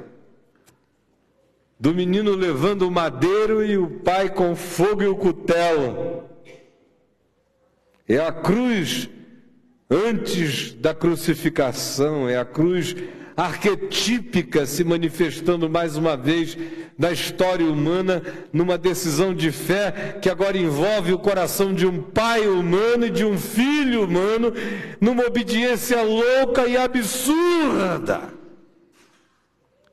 [1.81, 6.23] do menino levando o madeiro e o pai com fogo e o cutelo.
[8.09, 9.11] É a cruz
[9.95, 12.97] antes da crucificação, é a cruz
[13.37, 16.57] arquetípica se manifestando mais uma vez
[16.99, 18.23] na história humana,
[18.53, 23.25] numa decisão de fé que agora envolve o coração de um pai humano e de
[23.25, 24.53] um filho humano,
[25.01, 28.35] numa obediência louca e absurda.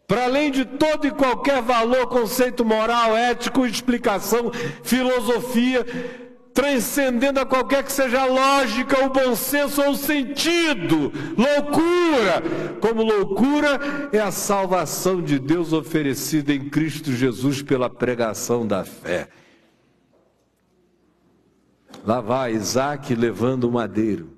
[0.07, 4.51] Para além de todo e qualquer valor, conceito moral, ético, explicação,
[4.83, 5.85] filosofia,
[6.53, 11.11] transcendendo a qualquer que seja a lógica, o bom senso ou o sentido.
[11.37, 12.41] Loucura!
[12.79, 19.29] Como loucura é a salvação de Deus oferecida em Cristo Jesus pela pregação da fé.
[22.05, 24.37] Lá vai Isaac levando o madeiro.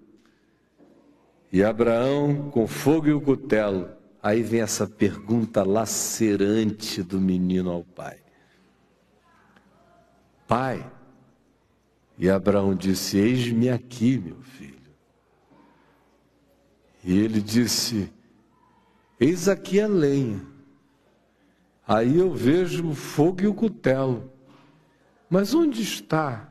[1.51, 3.89] E Abraão, com fogo e o cutelo,
[4.21, 8.17] aí vem essa pergunta lacerante do menino ao pai:
[10.47, 10.85] Pai,
[12.17, 14.73] e Abraão disse: Eis-me aqui, meu filho.
[17.03, 18.11] E ele disse:
[19.19, 20.41] Eis aqui a lenha.
[21.87, 24.31] Aí eu vejo o fogo e o cutelo.
[25.29, 26.49] Mas onde está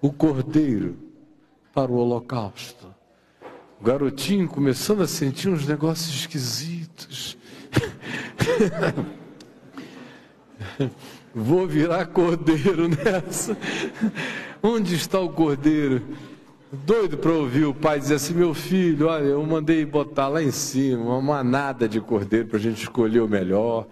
[0.00, 0.98] o cordeiro
[1.72, 2.94] para o holocausto?
[3.80, 7.38] O garotinho começando a sentir uns negócios esquisitos.
[11.32, 13.56] Vou virar cordeiro nessa.
[14.62, 16.02] Onde está o cordeiro?
[16.70, 20.50] Doido para ouvir o pai dizer assim: Meu filho, olha, eu mandei botar lá em
[20.50, 23.86] cima uma manada de cordeiro para a gente escolher o melhor.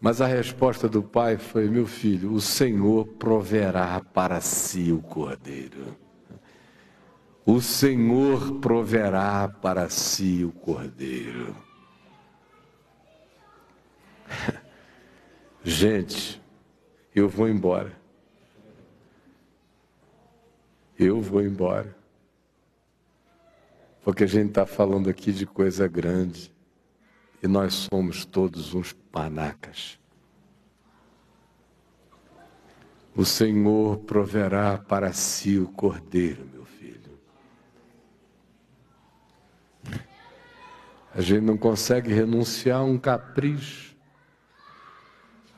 [0.00, 5.96] Mas a resposta do pai foi: Meu filho, o Senhor proverá para si o cordeiro.
[7.44, 11.54] O Senhor proverá para si o cordeiro.
[15.62, 16.42] Gente,
[17.14, 18.05] eu vou embora.
[20.98, 21.94] Eu vou embora.
[24.02, 26.54] Porque a gente está falando aqui de coisa grande.
[27.42, 29.98] E nós somos todos uns panacas.
[33.14, 37.18] O Senhor proverá para si o cordeiro, meu filho.
[41.14, 43.85] A gente não consegue renunciar a um capricho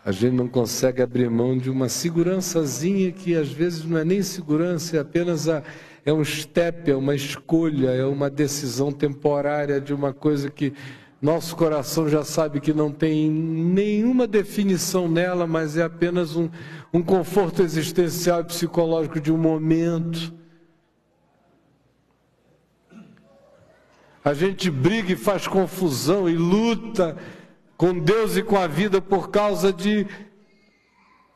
[0.09, 4.22] a gente não consegue abrir mão de uma segurançazinha que às vezes não é nem
[4.22, 5.62] segurança, é apenas a,
[6.02, 10.72] é um step, é uma escolha, é uma decisão temporária de uma coisa que
[11.20, 16.48] nosso coração já sabe que não tem nenhuma definição nela, mas é apenas um,
[16.90, 20.32] um conforto existencial e psicológico de um momento.
[24.24, 27.14] A gente briga e faz confusão e luta
[27.79, 30.05] com Deus e com a vida por causa de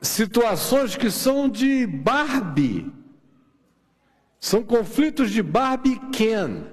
[0.00, 2.92] situações que são de Barbie.
[4.40, 6.64] São conflitos de Barbie e Ken.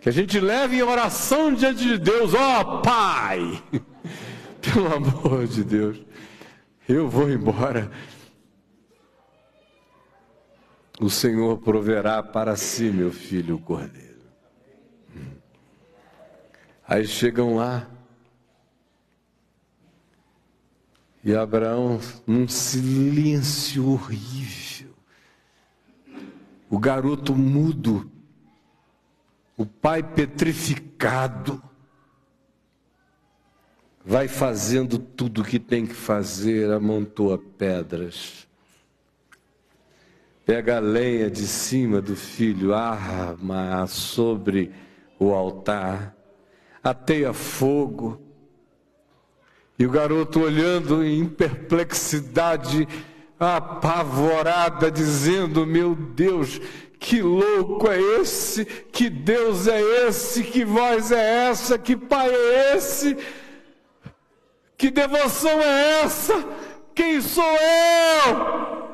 [0.00, 3.60] Que a gente leva em oração diante de Deus, ó oh, Pai,
[4.62, 6.00] pelo amor de Deus,
[6.88, 7.90] eu vou embora.
[11.00, 14.15] O Senhor proverá para si, meu filho, o cordeiro.
[16.88, 17.88] Aí chegam lá.
[21.24, 24.94] E Abraão, num silêncio horrível,
[26.70, 28.08] o garoto mudo,
[29.56, 31.60] o pai petrificado,
[34.04, 38.46] vai fazendo tudo o que tem que fazer, amontoa pedras,
[40.44, 44.72] pega a lenha de cima do filho, arma sobre
[45.18, 46.15] o altar,
[46.90, 48.20] ateia fogo.
[49.78, 52.88] E o garoto olhando em perplexidade,
[53.38, 56.60] apavorada, dizendo: Meu Deus,
[56.98, 58.64] que louco é esse?
[58.64, 60.42] Que Deus é esse?
[60.42, 61.78] Que voz é essa?
[61.78, 63.16] Que Pai é esse?
[64.78, 66.34] Que devoção é essa?
[66.94, 68.86] Quem sou eu?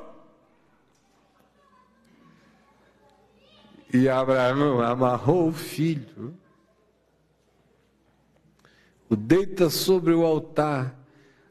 [3.94, 6.34] E Abraão amarrou o filho
[9.16, 10.94] deita sobre o altar,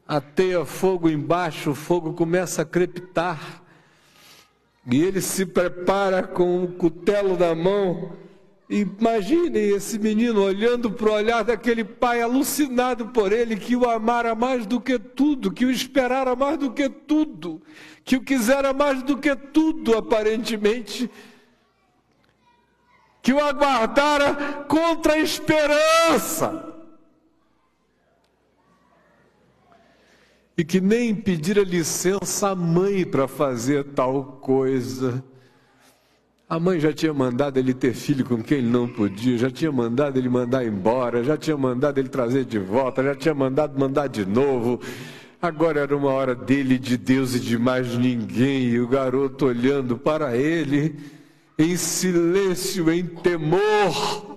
[0.06, 3.62] ateia fogo embaixo, o fogo começa a crepitar,
[4.90, 8.12] e ele se prepara com o cutelo na mão.
[8.68, 14.34] Imaginem esse menino olhando para o olhar daquele pai alucinado por ele, que o amara
[14.34, 17.62] mais do que tudo, que o esperara mais do que tudo,
[18.04, 21.10] que o quisera mais do que tudo, aparentemente,
[23.22, 26.71] que o aguardara contra a esperança.
[30.56, 35.24] E que nem pedira licença à mãe para fazer tal coisa.
[36.48, 39.72] A mãe já tinha mandado ele ter filho com quem ele não podia, já tinha
[39.72, 44.06] mandado ele mandar embora, já tinha mandado ele trazer de volta, já tinha mandado mandar
[44.06, 44.78] de novo.
[45.40, 49.96] Agora era uma hora dele, de Deus e de mais ninguém, e o garoto olhando
[49.96, 50.94] para ele,
[51.58, 54.31] em silêncio, em temor.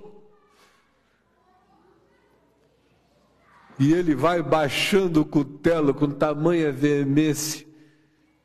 [3.78, 7.65] E ele vai baixando o cutelo com tamanha veemência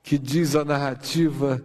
[0.02, 1.64] que diz a narrativa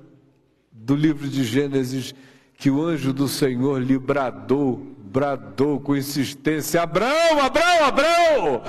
[0.72, 2.13] do livro de Gênesis
[2.57, 8.63] que o anjo do Senhor lhe bradou, bradou com insistência: Abraão, Abraão, Abraão!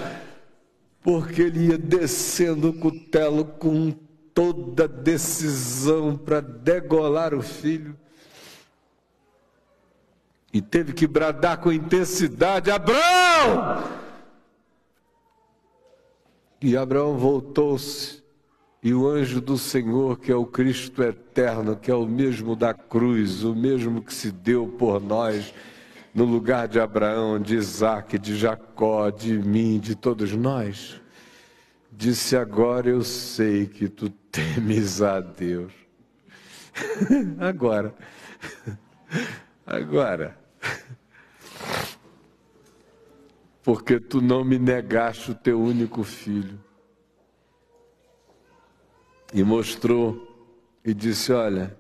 [1.03, 3.95] Porque ele ia descendo o cutelo com
[4.35, 7.97] toda decisão para degolar o filho.
[10.53, 14.06] e teve que bradar com intensidade: Abraão!
[16.61, 18.23] E Abraão voltou-se,
[18.83, 22.73] e o anjo do Senhor, que é o Cristo eterno, que é o mesmo da
[22.73, 25.53] cruz, o mesmo que se deu por nós,
[26.15, 30.99] no lugar de Abraão, de Isaac, de Jacó, de mim, de todos nós,
[31.93, 35.73] disse: Agora eu sei que tu temes a Deus.
[37.39, 37.95] Agora.
[39.67, 40.39] Agora.
[43.67, 46.57] Porque tu não me negaste o teu único filho.
[49.35, 50.25] E mostrou
[50.85, 51.77] e disse: Olha,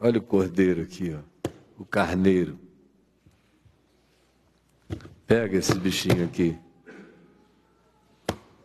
[0.00, 2.58] olha o cordeiro aqui, ó, o carneiro.
[5.26, 6.58] Pega esse bichinho aqui,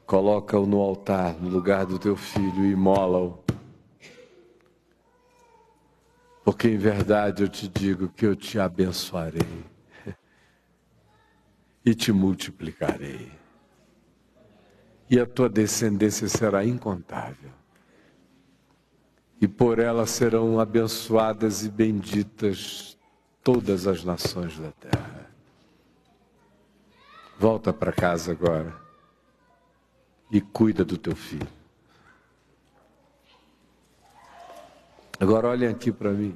[0.05, 3.43] coloca-o no altar, no lugar do teu filho, e mola-o.
[6.45, 9.74] Porque em verdade eu te digo que eu te abençoarei
[11.85, 13.31] e te multiplicarei.
[15.09, 17.51] E a tua descendência será incontável.
[19.39, 22.97] E por ela serão abençoadas e benditas
[23.43, 25.29] todas as nações da terra.
[27.37, 28.75] Volta para casa agora
[30.31, 31.47] e cuida do teu filho.
[35.19, 36.35] Agora olhem aqui para mim.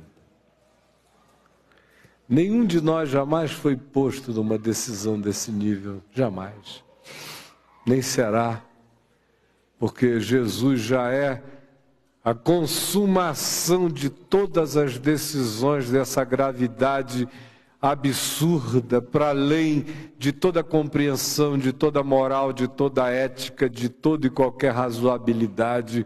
[2.30, 6.84] Nenhum de nós jamais foi posto numa decisão desse nível, jamais.
[7.84, 8.64] Nem será,
[9.80, 11.42] porque Jesus já é
[12.24, 17.28] a consumação de todas as decisões dessa gravidade
[17.82, 24.30] absurda, para além de toda compreensão, de toda moral, de toda ética, de toda e
[24.30, 26.06] qualquer razoabilidade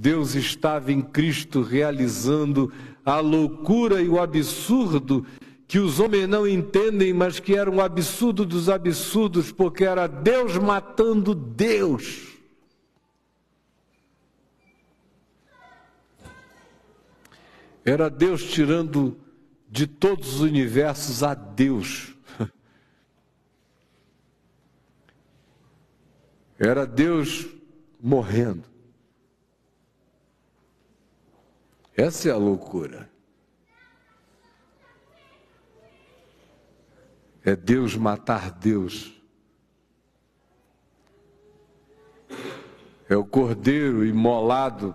[0.00, 2.72] Deus estava em Cristo realizando
[3.04, 5.26] a loucura e o absurdo
[5.68, 10.56] que os homens não entendem, mas que era um absurdo dos absurdos, porque era Deus
[10.56, 12.26] matando Deus.
[17.84, 19.20] Era Deus tirando
[19.68, 22.14] de todos os universos a Deus.
[26.58, 27.46] Era Deus
[28.00, 28.64] morrendo.
[31.94, 33.07] Essa é a loucura.
[37.48, 39.10] É Deus matar Deus.
[43.08, 44.94] É o cordeiro imolado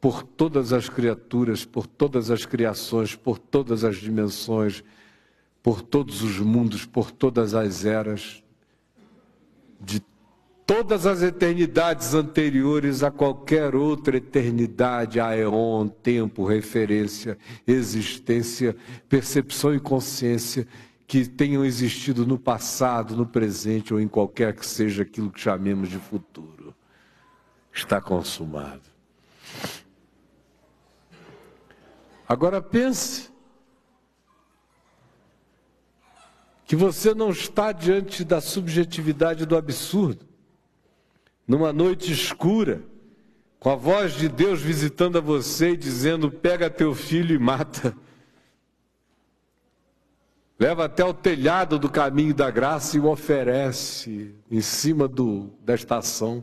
[0.00, 4.84] por todas as criaturas, por todas as criações, por todas as dimensões,
[5.60, 8.40] por todos os mundos, por todas as eras,
[9.80, 10.00] de
[10.64, 15.30] todas as eternidades anteriores a qualquer outra eternidade, a
[15.88, 17.36] tempo, referência,
[17.66, 18.76] existência,
[19.08, 20.68] percepção e consciência
[21.08, 25.88] que tenham existido no passado, no presente ou em qualquer que seja aquilo que chamemos
[25.88, 26.74] de futuro.
[27.72, 28.82] Está consumado.
[32.28, 33.30] Agora pense
[36.66, 40.28] que você não está diante da subjetividade do absurdo
[41.46, 42.82] numa noite escura,
[43.58, 47.96] com a voz de Deus visitando a você e dizendo: pega teu filho e mata.
[50.58, 55.74] Leva até o telhado do caminho da graça e o oferece em cima do, da
[55.74, 56.42] estação,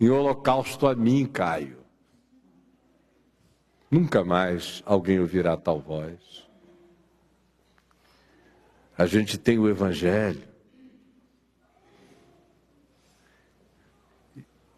[0.00, 1.78] em holocausto a mim, Caio.
[3.90, 6.46] Nunca mais alguém ouvirá tal voz.
[8.96, 10.46] A gente tem o Evangelho,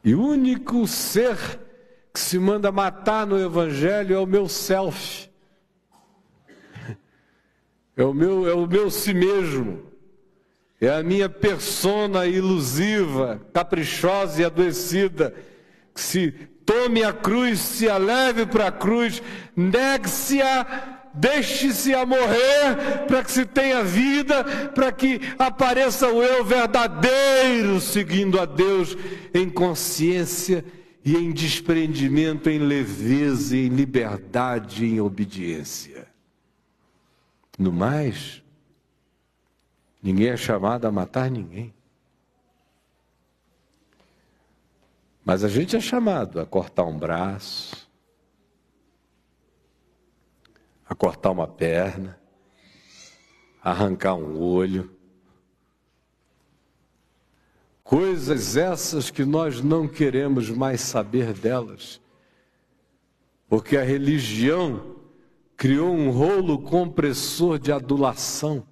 [0.09, 1.37] E o único ser
[2.15, 5.28] que se manda matar no Evangelho é o meu self.
[7.99, 9.83] É o meu, é o meu si mesmo.
[10.81, 15.35] É a minha persona ilusiva, caprichosa e adoecida,
[15.93, 16.31] que se
[16.65, 19.21] tome a cruz, se a leve para a cruz,
[19.57, 27.81] negue-se-a Deixe-se a morrer para que se tenha vida, para que apareça o eu verdadeiro,
[27.81, 28.97] seguindo a Deus
[29.35, 30.65] em consciência
[31.05, 36.07] e em desprendimento, em leveza, em liberdade, em obediência.
[37.59, 38.41] No mais,
[40.01, 41.75] ninguém é chamado a matar ninguém.
[45.25, 47.91] Mas a gente é chamado a cortar um braço,
[50.89, 52.19] a cortar uma perna,
[53.61, 54.97] arrancar um olho.
[57.83, 62.01] Coisas essas que nós não queremos mais saber delas,
[63.49, 64.98] porque a religião
[65.59, 68.63] criou um rolo compressor de adulação,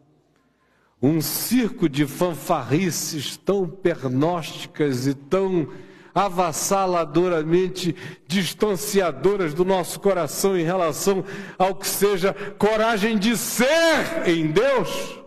[1.03, 5.69] um circo de fanfarrices tão pernósticas e tão
[6.15, 7.95] avassaladoramente
[8.29, 11.25] distanciadoras do nosso coração em relação
[11.59, 15.19] ao que seja coragem de ser em Deus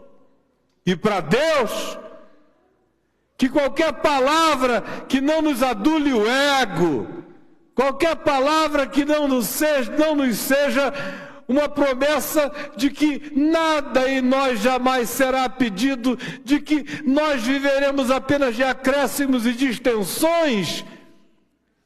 [0.85, 1.99] e para Deus.
[3.37, 7.07] Que qualquer palavra que não nos adule o ego,
[7.75, 10.91] qualquer palavra que não nos seja, não nos seja
[11.49, 18.55] uma promessa de que nada em nós jamais será pedido, de que nós viveremos apenas
[18.55, 20.85] de acréscimos e de extensões,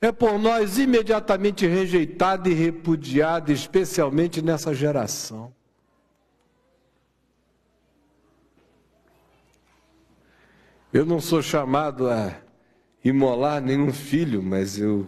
[0.02, 5.54] é por nós imediatamente rejeitado e repudiado, especialmente nessa geração.
[10.92, 12.36] Eu não sou chamado a
[13.02, 15.08] imolar nenhum filho, mas eu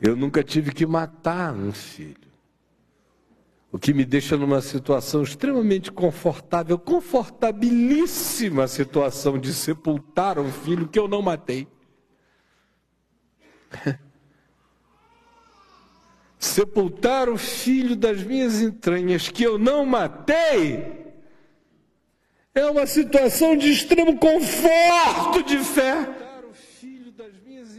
[0.00, 2.30] Eu nunca tive que matar um filho.
[3.70, 10.98] O que me deixa numa situação extremamente confortável, confortabilíssima situação de sepultar um filho que
[10.98, 11.68] eu não matei.
[16.38, 20.98] sepultar o filho das minhas entranhas que eu não matei
[22.54, 26.08] é uma situação de extremo conforto de fé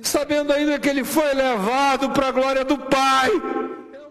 [0.04, 3.30] sabendo ainda que ele foi levado para a glória do Pai.
[3.94, 4.02] É.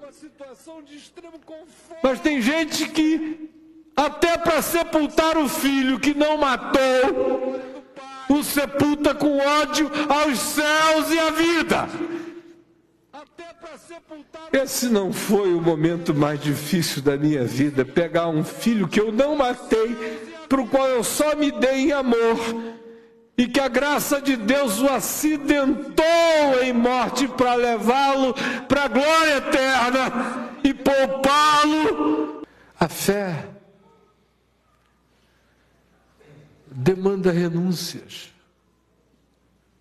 [2.02, 3.50] Mas tem gente que,
[3.96, 7.60] até para sepultar o filho que não matou,
[8.28, 11.88] o sepulta com ódio aos céus e à vida.
[14.52, 19.12] Esse não foi o momento mais difícil da minha vida, pegar um filho que eu
[19.12, 19.94] não matei,
[20.48, 22.36] para o qual eu só me dei em amor
[23.40, 26.04] e que a graça de Deus o acidentou
[26.62, 28.34] em morte para levá-lo
[28.68, 32.42] para a glória eterna e poupá-lo.
[32.78, 33.48] A fé
[36.70, 38.30] demanda renúncias,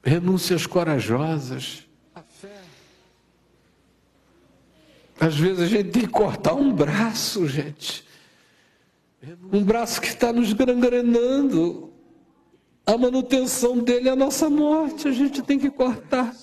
[0.01, 1.85] renúncias corajosas.
[5.19, 8.07] Às vezes a gente tem que cortar um braço, gente.
[9.51, 11.88] Um braço que está nos gangrenando
[12.85, 16.35] a manutenção dele é a nossa morte, a gente tem que cortar.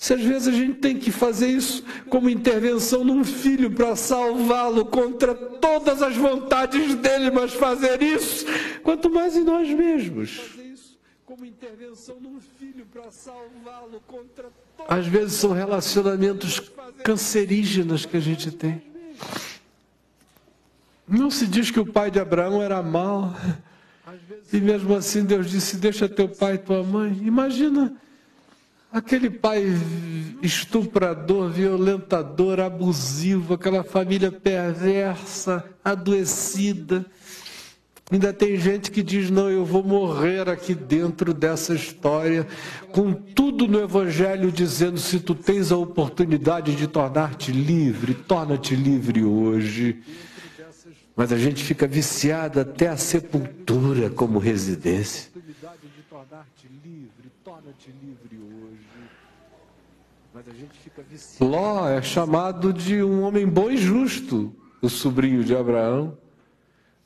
[0.00, 4.86] Se às vezes a gente tem que fazer isso como intervenção num filho para salvá-lo
[4.86, 8.46] contra todas as vontades dele, mas fazer isso,
[8.82, 10.58] quanto mais em nós mesmos.
[14.88, 16.72] Às vezes são relacionamentos
[17.04, 18.82] cancerígenos que a gente tem.
[21.06, 23.34] Não se diz que o pai de Abraão era mau.
[24.52, 27.18] E mesmo assim Deus disse: Deixa teu pai e tua mãe.
[27.22, 27.94] Imagina
[28.92, 29.64] aquele pai
[30.42, 37.06] estuprador, violentador, abusivo, aquela família perversa, adoecida.
[38.10, 42.44] Ainda tem gente que diz: não, eu vou morrer aqui dentro dessa história,
[42.90, 49.22] com tudo no Evangelho dizendo: se tu tens a oportunidade de tornar-te livre, torna-te livre
[49.22, 50.02] hoje
[51.16, 55.30] mas a gente fica viciado até a sepultura como residência.
[61.40, 66.16] Ló é chamado de um homem bom e justo, o sobrinho de Abraão,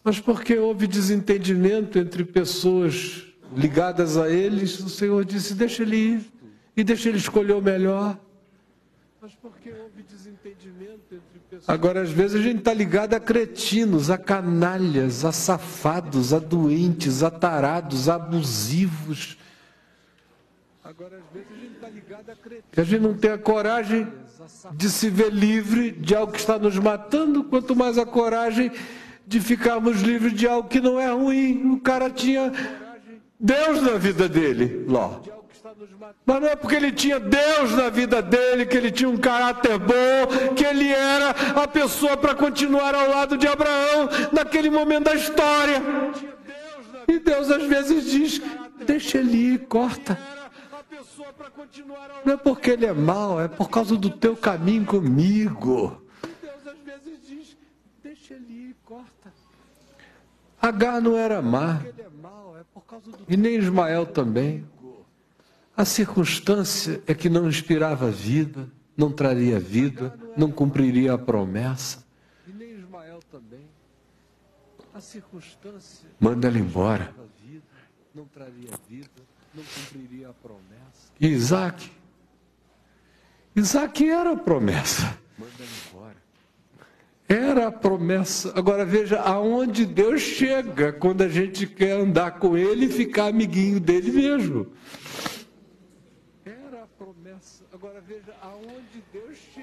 [0.03, 3.25] mas porque houve desentendimento entre pessoas
[3.57, 6.33] ligadas a eles, o Senhor disse: deixa ele ir
[6.77, 8.19] e deixa ele escolher o melhor.
[9.25, 14.19] Mas porque houve desentendimento entre Agora, às vezes, a gente está ligado a cretinos, a
[14.19, 19.39] canalhas, a safados, a doentes, a tarados, a abusivos.
[20.85, 22.67] Agora, às vezes, a gente está ligado a cretinos.
[22.71, 24.13] Que a gente não tem a coragem
[24.75, 28.71] de se ver livre de algo que está nos matando, quanto mais a coragem
[29.27, 31.73] de ficarmos livres de algo que não é ruim.
[31.73, 32.53] O cara tinha
[33.41, 35.23] Deus na vida dele, Ló.
[36.25, 39.79] Mas não é porque ele tinha Deus na vida dele, que ele tinha um caráter
[39.79, 41.31] bom, que ele era
[41.63, 45.83] a pessoa para continuar ao lado de Abraão naquele momento da história.
[47.09, 48.41] E Deus às vezes diz:
[48.87, 50.19] deixa ele ir, corta.
[52.25, 56.03] Não é porque ele é mau, é por causa do teu caminho comigo.
[56.41, 57.57] Deus às vezes diz:
[58.03, 59.33] deixa ele ir, corta.
[60.61, 61.81] Agar não era má.
[63.29, 64.65] E nem Ismael também.
[65.77, 72.05] A circunstância é que não inspirava vida, não traria vida, não cumpriria a promessa.
[72.47, 73.67] E nem Ismael também.
[74.95, 76.09] A circunstância.
[76.21, 77.13] Manda ela embora.
[78.15, 79.11] Não traria vida,
[79.53, 81.13] não cumpriria a promessa.
[81.21, 81.91] Isaac.
[83.57, 85.19] Isaac era a promessa.
[85.37, 85.53] Manda
[85.89, 86.17] embora.
[87.29, 88.53] Era a promessa.
[88.57, 93.81] Agora veja aonde Deus chega quando a gente quer andar com Ele e ficar amiguinho
[93.81, 94.73] dele mesmo.
[96.45, 96.93] Era a promessa.
[96.93, 97.74] Agora veja aonde Deus chega.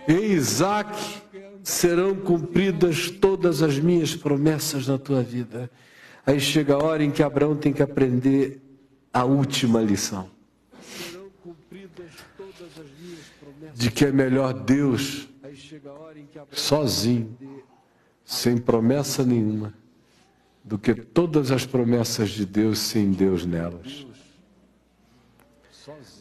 [0.07, 1.21] Em Isaac
[1.63, 5.69] serão cumpridas todas as minhas promessas na tua vida.
[6.25, 8.61] Aí chega a hora em que Abraão tem que aprender
[9.13, 10.29] a última lição.
[13.73, 15.27] De que é melhor Deus
[16.51, 17.37] sozinho
[18.23, 19.73] sem promessa nenhuma,
[20.63, 24.05] do que todas as promessas de Deus sem Deus nelas.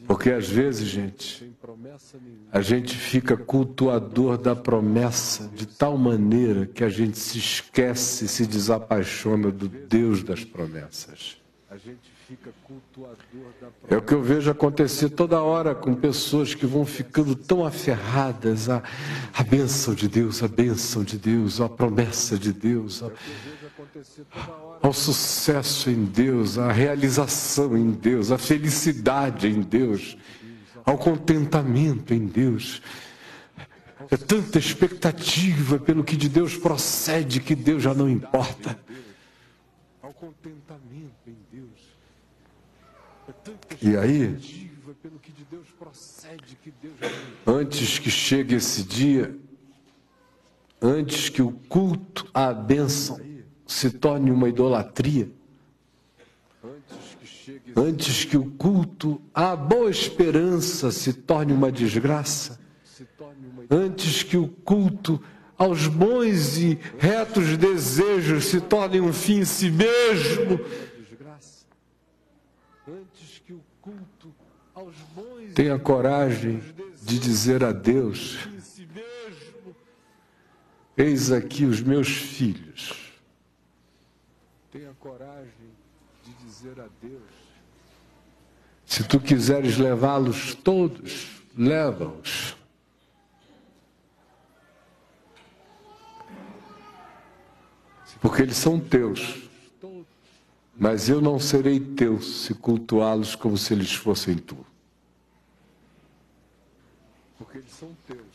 [0.06, 1.49] Porque às vezes, gente,
[2.52, 8.46] a gente fica cultuador da promessa de tal maneira que a gente se esquece, se
[8.46, 11.40] desapaixona do Deus das promessas.
[13.88, 18.68] É o que eu vejo acontecer toda hora com pessoas que vão ficando tão aferradas
[18.68, 18.82] à,
[19.32, 23.10] à bênção de Deus, à bênção de Deus, à promessa de Deus, à,
[24.82, 30.16] ao sucesso em Deus, à realização em Deus, à felicidade em Deus,
[30.90, 32.82] ao contentamento em Deus.
[34.10, 38.76] É tanta expectativa pelo que de Deus procede que Deus já não importa.
[40.02, 41.70] Ao contentamento em Deus.
[43.80, 44.36] E aí,
[47.46, 49.38] antes que chegue esse dia,
[50.82, 53.20] antes que o culto à bênção
[53.64, 55.30] se torne uma idolatria,
[57.76, 62.58] antes que o culto à boa esperança se torne uma desgraça,
[63.70, 65.22] antes que o culto
[65.56, 70.58] aos bons e retos desejos se torne um fim em si mesmo,
[75.54, 76.62] Tenha coragem
[77.02, 78.38] de dizer a Deus:
[80.96, 83.12] Eis aqui os meus filhos.
[84.70, 85.70] Tenha coragem
[86.24, 87.29] de dizer a Deus:
[88.90, 92.56] Se tu quiseres levá-los todos, leva-os.
[98.20, 99.48] Porque eles são teus.
[100.76, 104.58] Mas eu não serei teu se cultuá-los como se eles fossem tu.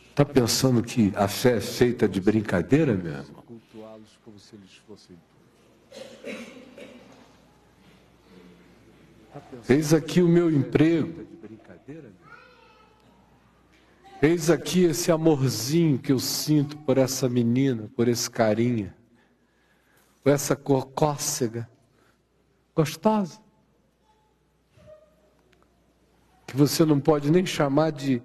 [0.08, 3.44] Está pensando que a fé é feita de brincadeira mesmo?
[9.68, 11.26] Eis aqui o meu emprego.
[14.22, 18.96] Eis aqui esse amorzinho que eu sinto por essa menina, por esse carinha,
[20.22, 21.68] por essa cócega,
[22.74, 23.38] gostosa,
[26.46, 28.22] que você não pode nem chamar de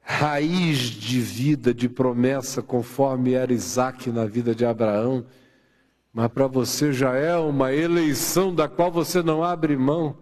[0.00, 5.26] raiz de vida, de promessa, conforme era Isaac na vida de Abraão,
[6.14, 10.16] mas para você já é uma eleição da qual você não abre mão.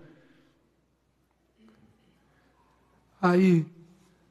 [3.20, 3.66] Aí,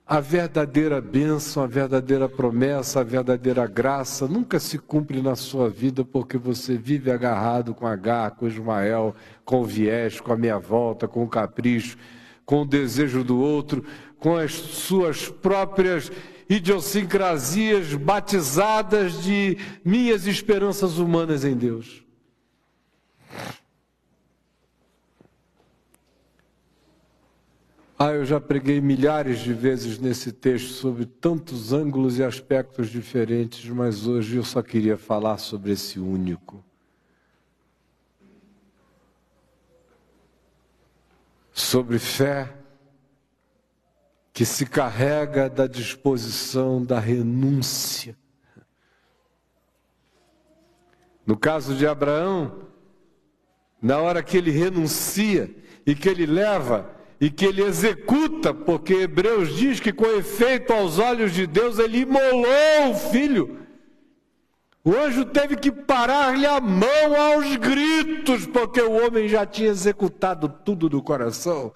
[0.07, 6.03] a verdadeira bênção, a verdadeira promessa, a verdadeira graça nunca se cumpre na sua vida
[6.03, 11.07] porque você vive agarrado com H, com Ismael, com o viés, com a minha volta,
[11.07, 11.95] com o capricho,
[12.43, 13.85] com o desejo do outro,
[14.17, 16.11] com as suas próprias
[16.51, 22.03] idiosincrasias batizadas de minhas esperanças humanas em Deus.
[27.97, 33.69] Ah, eu já preguei milhares de vezes nesse texto sobre tantos ângulos e aspectos diferentes,
[33.69, 36.61] mas hoje eu só queria falar sobre esse único.
[41.53, 42.60] Sobre fé
[44.33, 48.17] que se carrega da disposição da renúncia.
[51.25, 52.67] No caso de Abraão,
[53.81, 55.53] na hora que ele renuncia
[55.85, 60.97] e que ele leva e que ele executa, porque Hebreus diz que com efeito aos
[60.97, 63.59] olhos de Deus ele imolou o filho.
[64.83, 70.49] O anjo teve que parar-lhe a mão aos gritos, porque o homem já tinha executado
[70.49, 71.71] tudo do coração.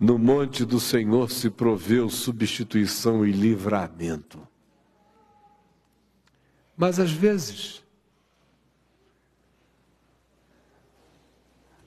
[0.00, 4.40] No monte do Senhor se proveu substituição e livramento.
[6.74, 7.84] Mas às vezes,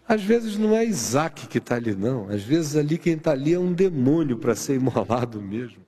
[0.07, 2.30] às vezes não é Isaac que está ali, não.
[2.30, 5.84] Às vezes ali quem está ali é um demônio para ser imolado mesmo.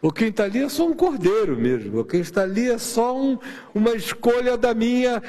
[0.00, 1.98] Ou quem está ali é só um cordeiro mesmo.
[1.98, 3.36] Ou quem está ali é só um,
[3.74, 5.20] uma escolha da minha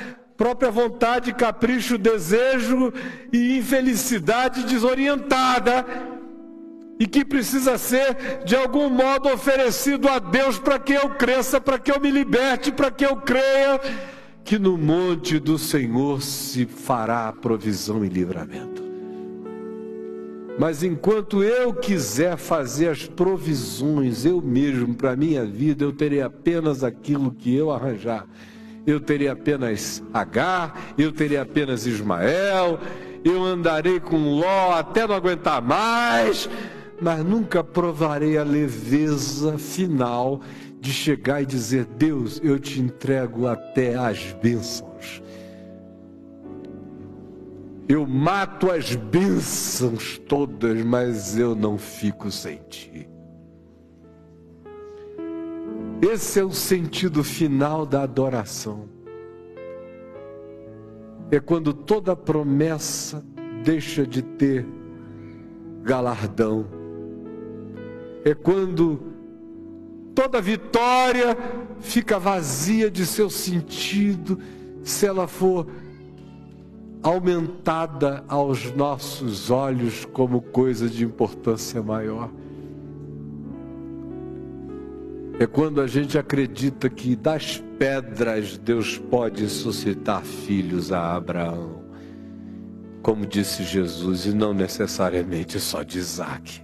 [0.44, 2.92] própria vontade, capricho, desejo
[3.32, 5.86] e infelicidade desorientada
[7.00, 11.80] e que precisa ser de algum modo oferecido a Deus para que eu cresça, para
[11.80, 13.80] que eu me liberte, para que eu creia
[14.44, 18.84] que no monte do Senhor se fará provisão e livramento.
[20.60, 26.22] Mas enquanto eu quiser fazer as provisões eu mesmo para a minha vida, eu terei
[26.22, 28.28] apenas aquilo que eu arranjar.
[28.86, 32.80] Eu terei apenas Agar, eu terei apenas Ismael,
[33.24, 36.50] eu andarei com Ló até não aguentar mais,
[37.02, 40.42] mas nunca provarei a leveza final
[40.80, 45.22] de chegar e dizer: Deus, eu te entrego até as bênçãos.
[47.88, 53.13] Eu mato as bênçãos todas, mas eu não fico sem ti.
[56.04, 58.90] Esse é o sentido final da adoração.
[61.32, 63.24] É quando toda promessa
[63.64, 64.66] deixa de ter
[65.84, 66.66] galardão.
[68.26, 69.14] É quando
[70.14, 71.36] Toda vitória
[71.80, 74.40] fica vazia de seu sentido
[74.84, 75.68] se ela for
[77.02, 82.30] aumentada aos nossos olhos como coisa de importância maior.
[85.40, 91.84] É quando a gente acredita que das pedras Deus pode suscitar filhos a Abraão,
[93.02, 96.62] como disse Jesus, e não necessariamente só de Isaac.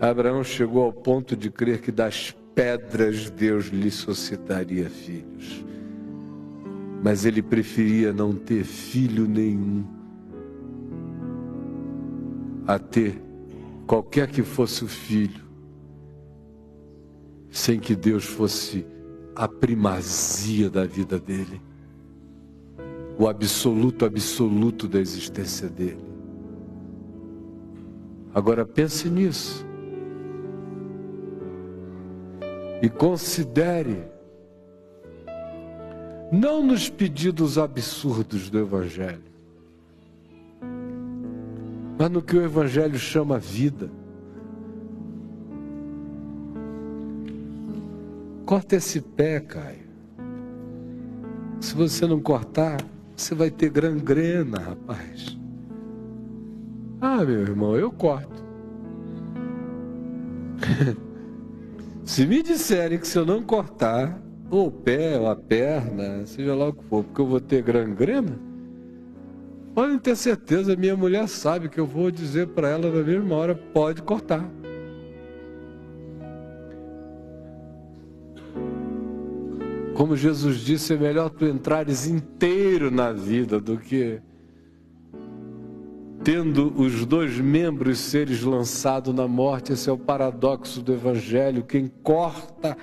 [0.00, 5.64] Abraão chegou ao ponto de crer que das pedras Deus lhe suscitaria filhos.
[7.02, 9.84] Mas ele preferia não ter filho nenhum
[12.66, 13.22] a ter
[13.86, 15.43] qualquer que fosse o filho,
[17.54, 18.86] sem que Deus fosse
[19.34, 21.60] a primazia da vida dele,
[23.18, 26.04] o absoluto absoluto da existência dele.
[28.34, 29.64] Agora pense nisso.
[32.84, 34.04] e considere,
[36.30, 39.22] não nos pedidos absurdos do Evangelho,
[41.98, 43.88] mas no que o Evangelho chama vida.
[48.44, 49.84] Corta esse pé, Caio.
[51.60, 52.78] Se você não cortar,
[53.16, 55.38] você vai ter gangrena, rapaz.
[57.00, 58.44] Ah, meu irmão, eu corto.
[62.04, 64.20] Se me disserem que se eu não cortar,
[64.50, 67.62] ou o pé, ou a perna, seja lá o que for, porque eu vou ter
[67.62, 68.38] gangrena,
[69.74, 73.54] podem ter certeza, minha mulher sabe que eu vou dizer para ela na mesma hora:
[73.54, 74.46] pode cortar.
[79.94, 84.20] Como Jesus disse, é melhor tu entrares inteiro na vida do que
[86.24, 89.72] tendo os dois membros seres lançados na morte.
[89.72, 91.62] Esse é o paradoxo do Evangelho.
[91.62, 92.76] Quem corta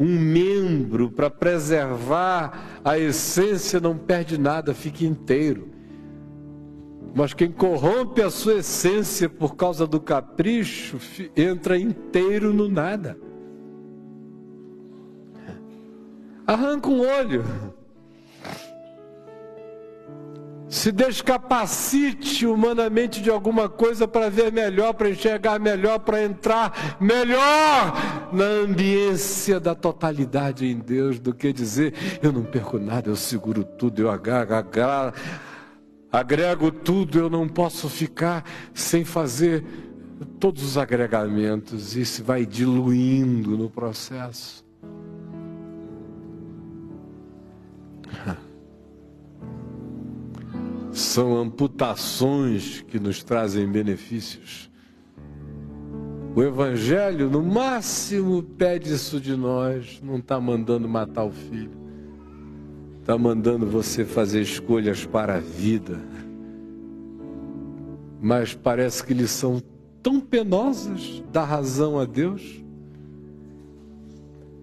[0.00, 5.68] um membro para preservar a essência não perde nada, fica inteiro.
[7.14, 10.98] Mas quem corrompe a sua essência por causa do capricho,
[11.36, 13.27] entra inteiro no nada.
[16.48, 17.44] Arranca um olho.
[20.66, 28.30] Se descapacite humanamente de alguma coisa para ver melhor, para enxergar melhor, para entrar melhor
[28.32, 31.92] na ambiência da totalidade em Deus, do que dizer
[32.22, 34.54] eu não perco nada, eu seguro tudo, eu agrego,
[36.10, 38.42] agrego tudo, eu não posso ficar
[38.72, 39.62] sem fazer
[40.40, 44.67] todos os agregamentos, se vai diluindo no processo.
[50.98, 54.68] são amputações que nos trazem benefícios.
[56.34, 61.76] O Evangelho, no máximo, pede isso de nós, não está mandando matar o filho,
[63.00, 65.98] está mandando você fazer escolhas para a vida.
[68.20, 69.62] Mas parece que eles são
[70.02, 72.62] tão penosas, dá razão a Deus.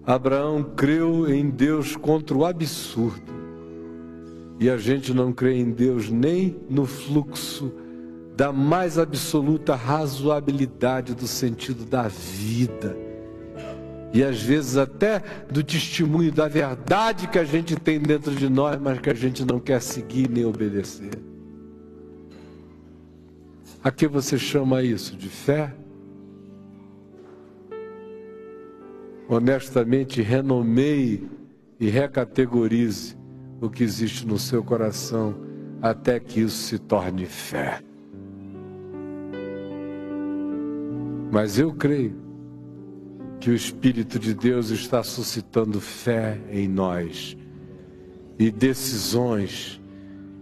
[0.06, 3.35] Abraão creu em Deus contra o absurdo.
[4.58, 7.72] E a gente não crê em Deus nem no fluxo
[8.36, 12.96] da mais absoluta razoabilidade do sentido da vida.
[14.12, 18.80] E às vezes até do testemunho da verdade que a gente tem dentro de nós,
[18.80, 21.10] mas que a gente não quer seguir nem obedecer.
[23.82, 25.16] A que você chama isso?
[25.16, 25.74] De fé?
[29.28, 31.28] Honestamente, renomeie
[31.78, 33.15] e recategorize
[33.60, 35.34] o que existe no seu coração
[35.80, 37.80] até que isso se torne fé.
[41.30, 42.14] Mas eu creio
[43.40, 47.36] que o Espírito de Deus está suscitando fé em nós
[48.38, 49.80] e decisões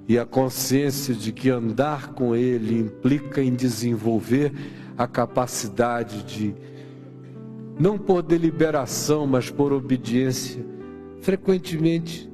[0.06, 4.52] e a consciência de que andar com Ele implica em desenvolver
[4.96, 6.54] a capacidade de,
[7.78, 10.64] não por deliberação, mas por obediência,
[11.20, 12.30] frequentemente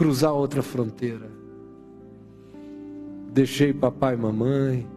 [0.00, 1.30] cruzar outra fronteira.
[3.34, 4.88] Deixei papai e mamãe,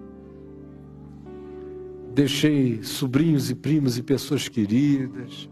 [2.15, 5.49] deixei sobrinhos e primos e pessoas queridas,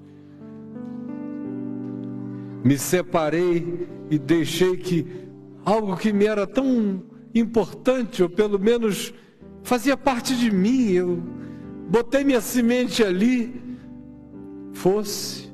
[2.63, 5.05] me separei e deixei que
[5.65, 7.03] algo que me era tão
[7.35, 9.13] importante, ou pelo menos
[9.63, 11.21] fazia parte de mim, eu
[11.89, 13.53] botei minha semente ali,
[14.71, 15.51] fosse.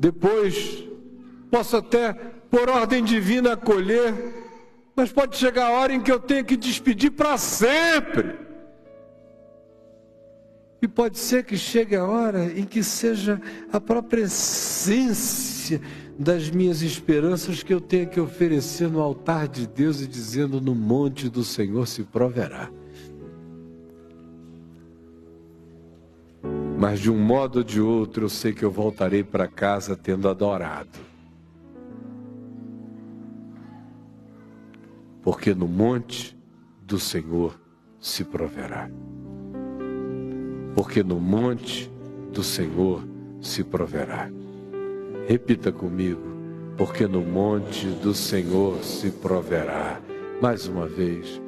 [0.00, 0.89] Depois,
[1.50, 2.12] posso até,
[2.50, 4.14] por ordem divina, acolher,
[4.94, 8.38] mas pode chegar a hora em que eu tenho que despedir para sempre.
[10.82, 13.40] E pode ser que chegue a hora em que seja
[13.70, 15.80] a própria essência
[16.18, 20.74] das minhas esperanças que eu tenho que oferecer no altar de Deus e dizendo: no
[20.74, 22.70] monte do Senhor se proverá.
[26.78, 30.30] Mas de um modo ou de outro eu sei que eu voltarei para casa tendo
[30.30, 31.09] adorado.
[35.22, 36.36] Porque no monte
[36.86, 37.60] do Senhor
[38.00, 38.90] se proverá
[40.74, 41.90] porque no monte
[42.32, 43.06] do Senhor
[43.40, 44.30] se proverá.
[45.28, 46.22] Repita comigo,
[46.76, 50.00] porque no monte do Senhor se proverá.
[50.40, 51.40] Mais uma vez,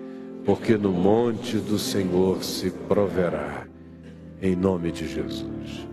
[0.45, 3.67] porque no monte do Senhor se proverá.
[4.41, 5.92] Em nome de Jesus.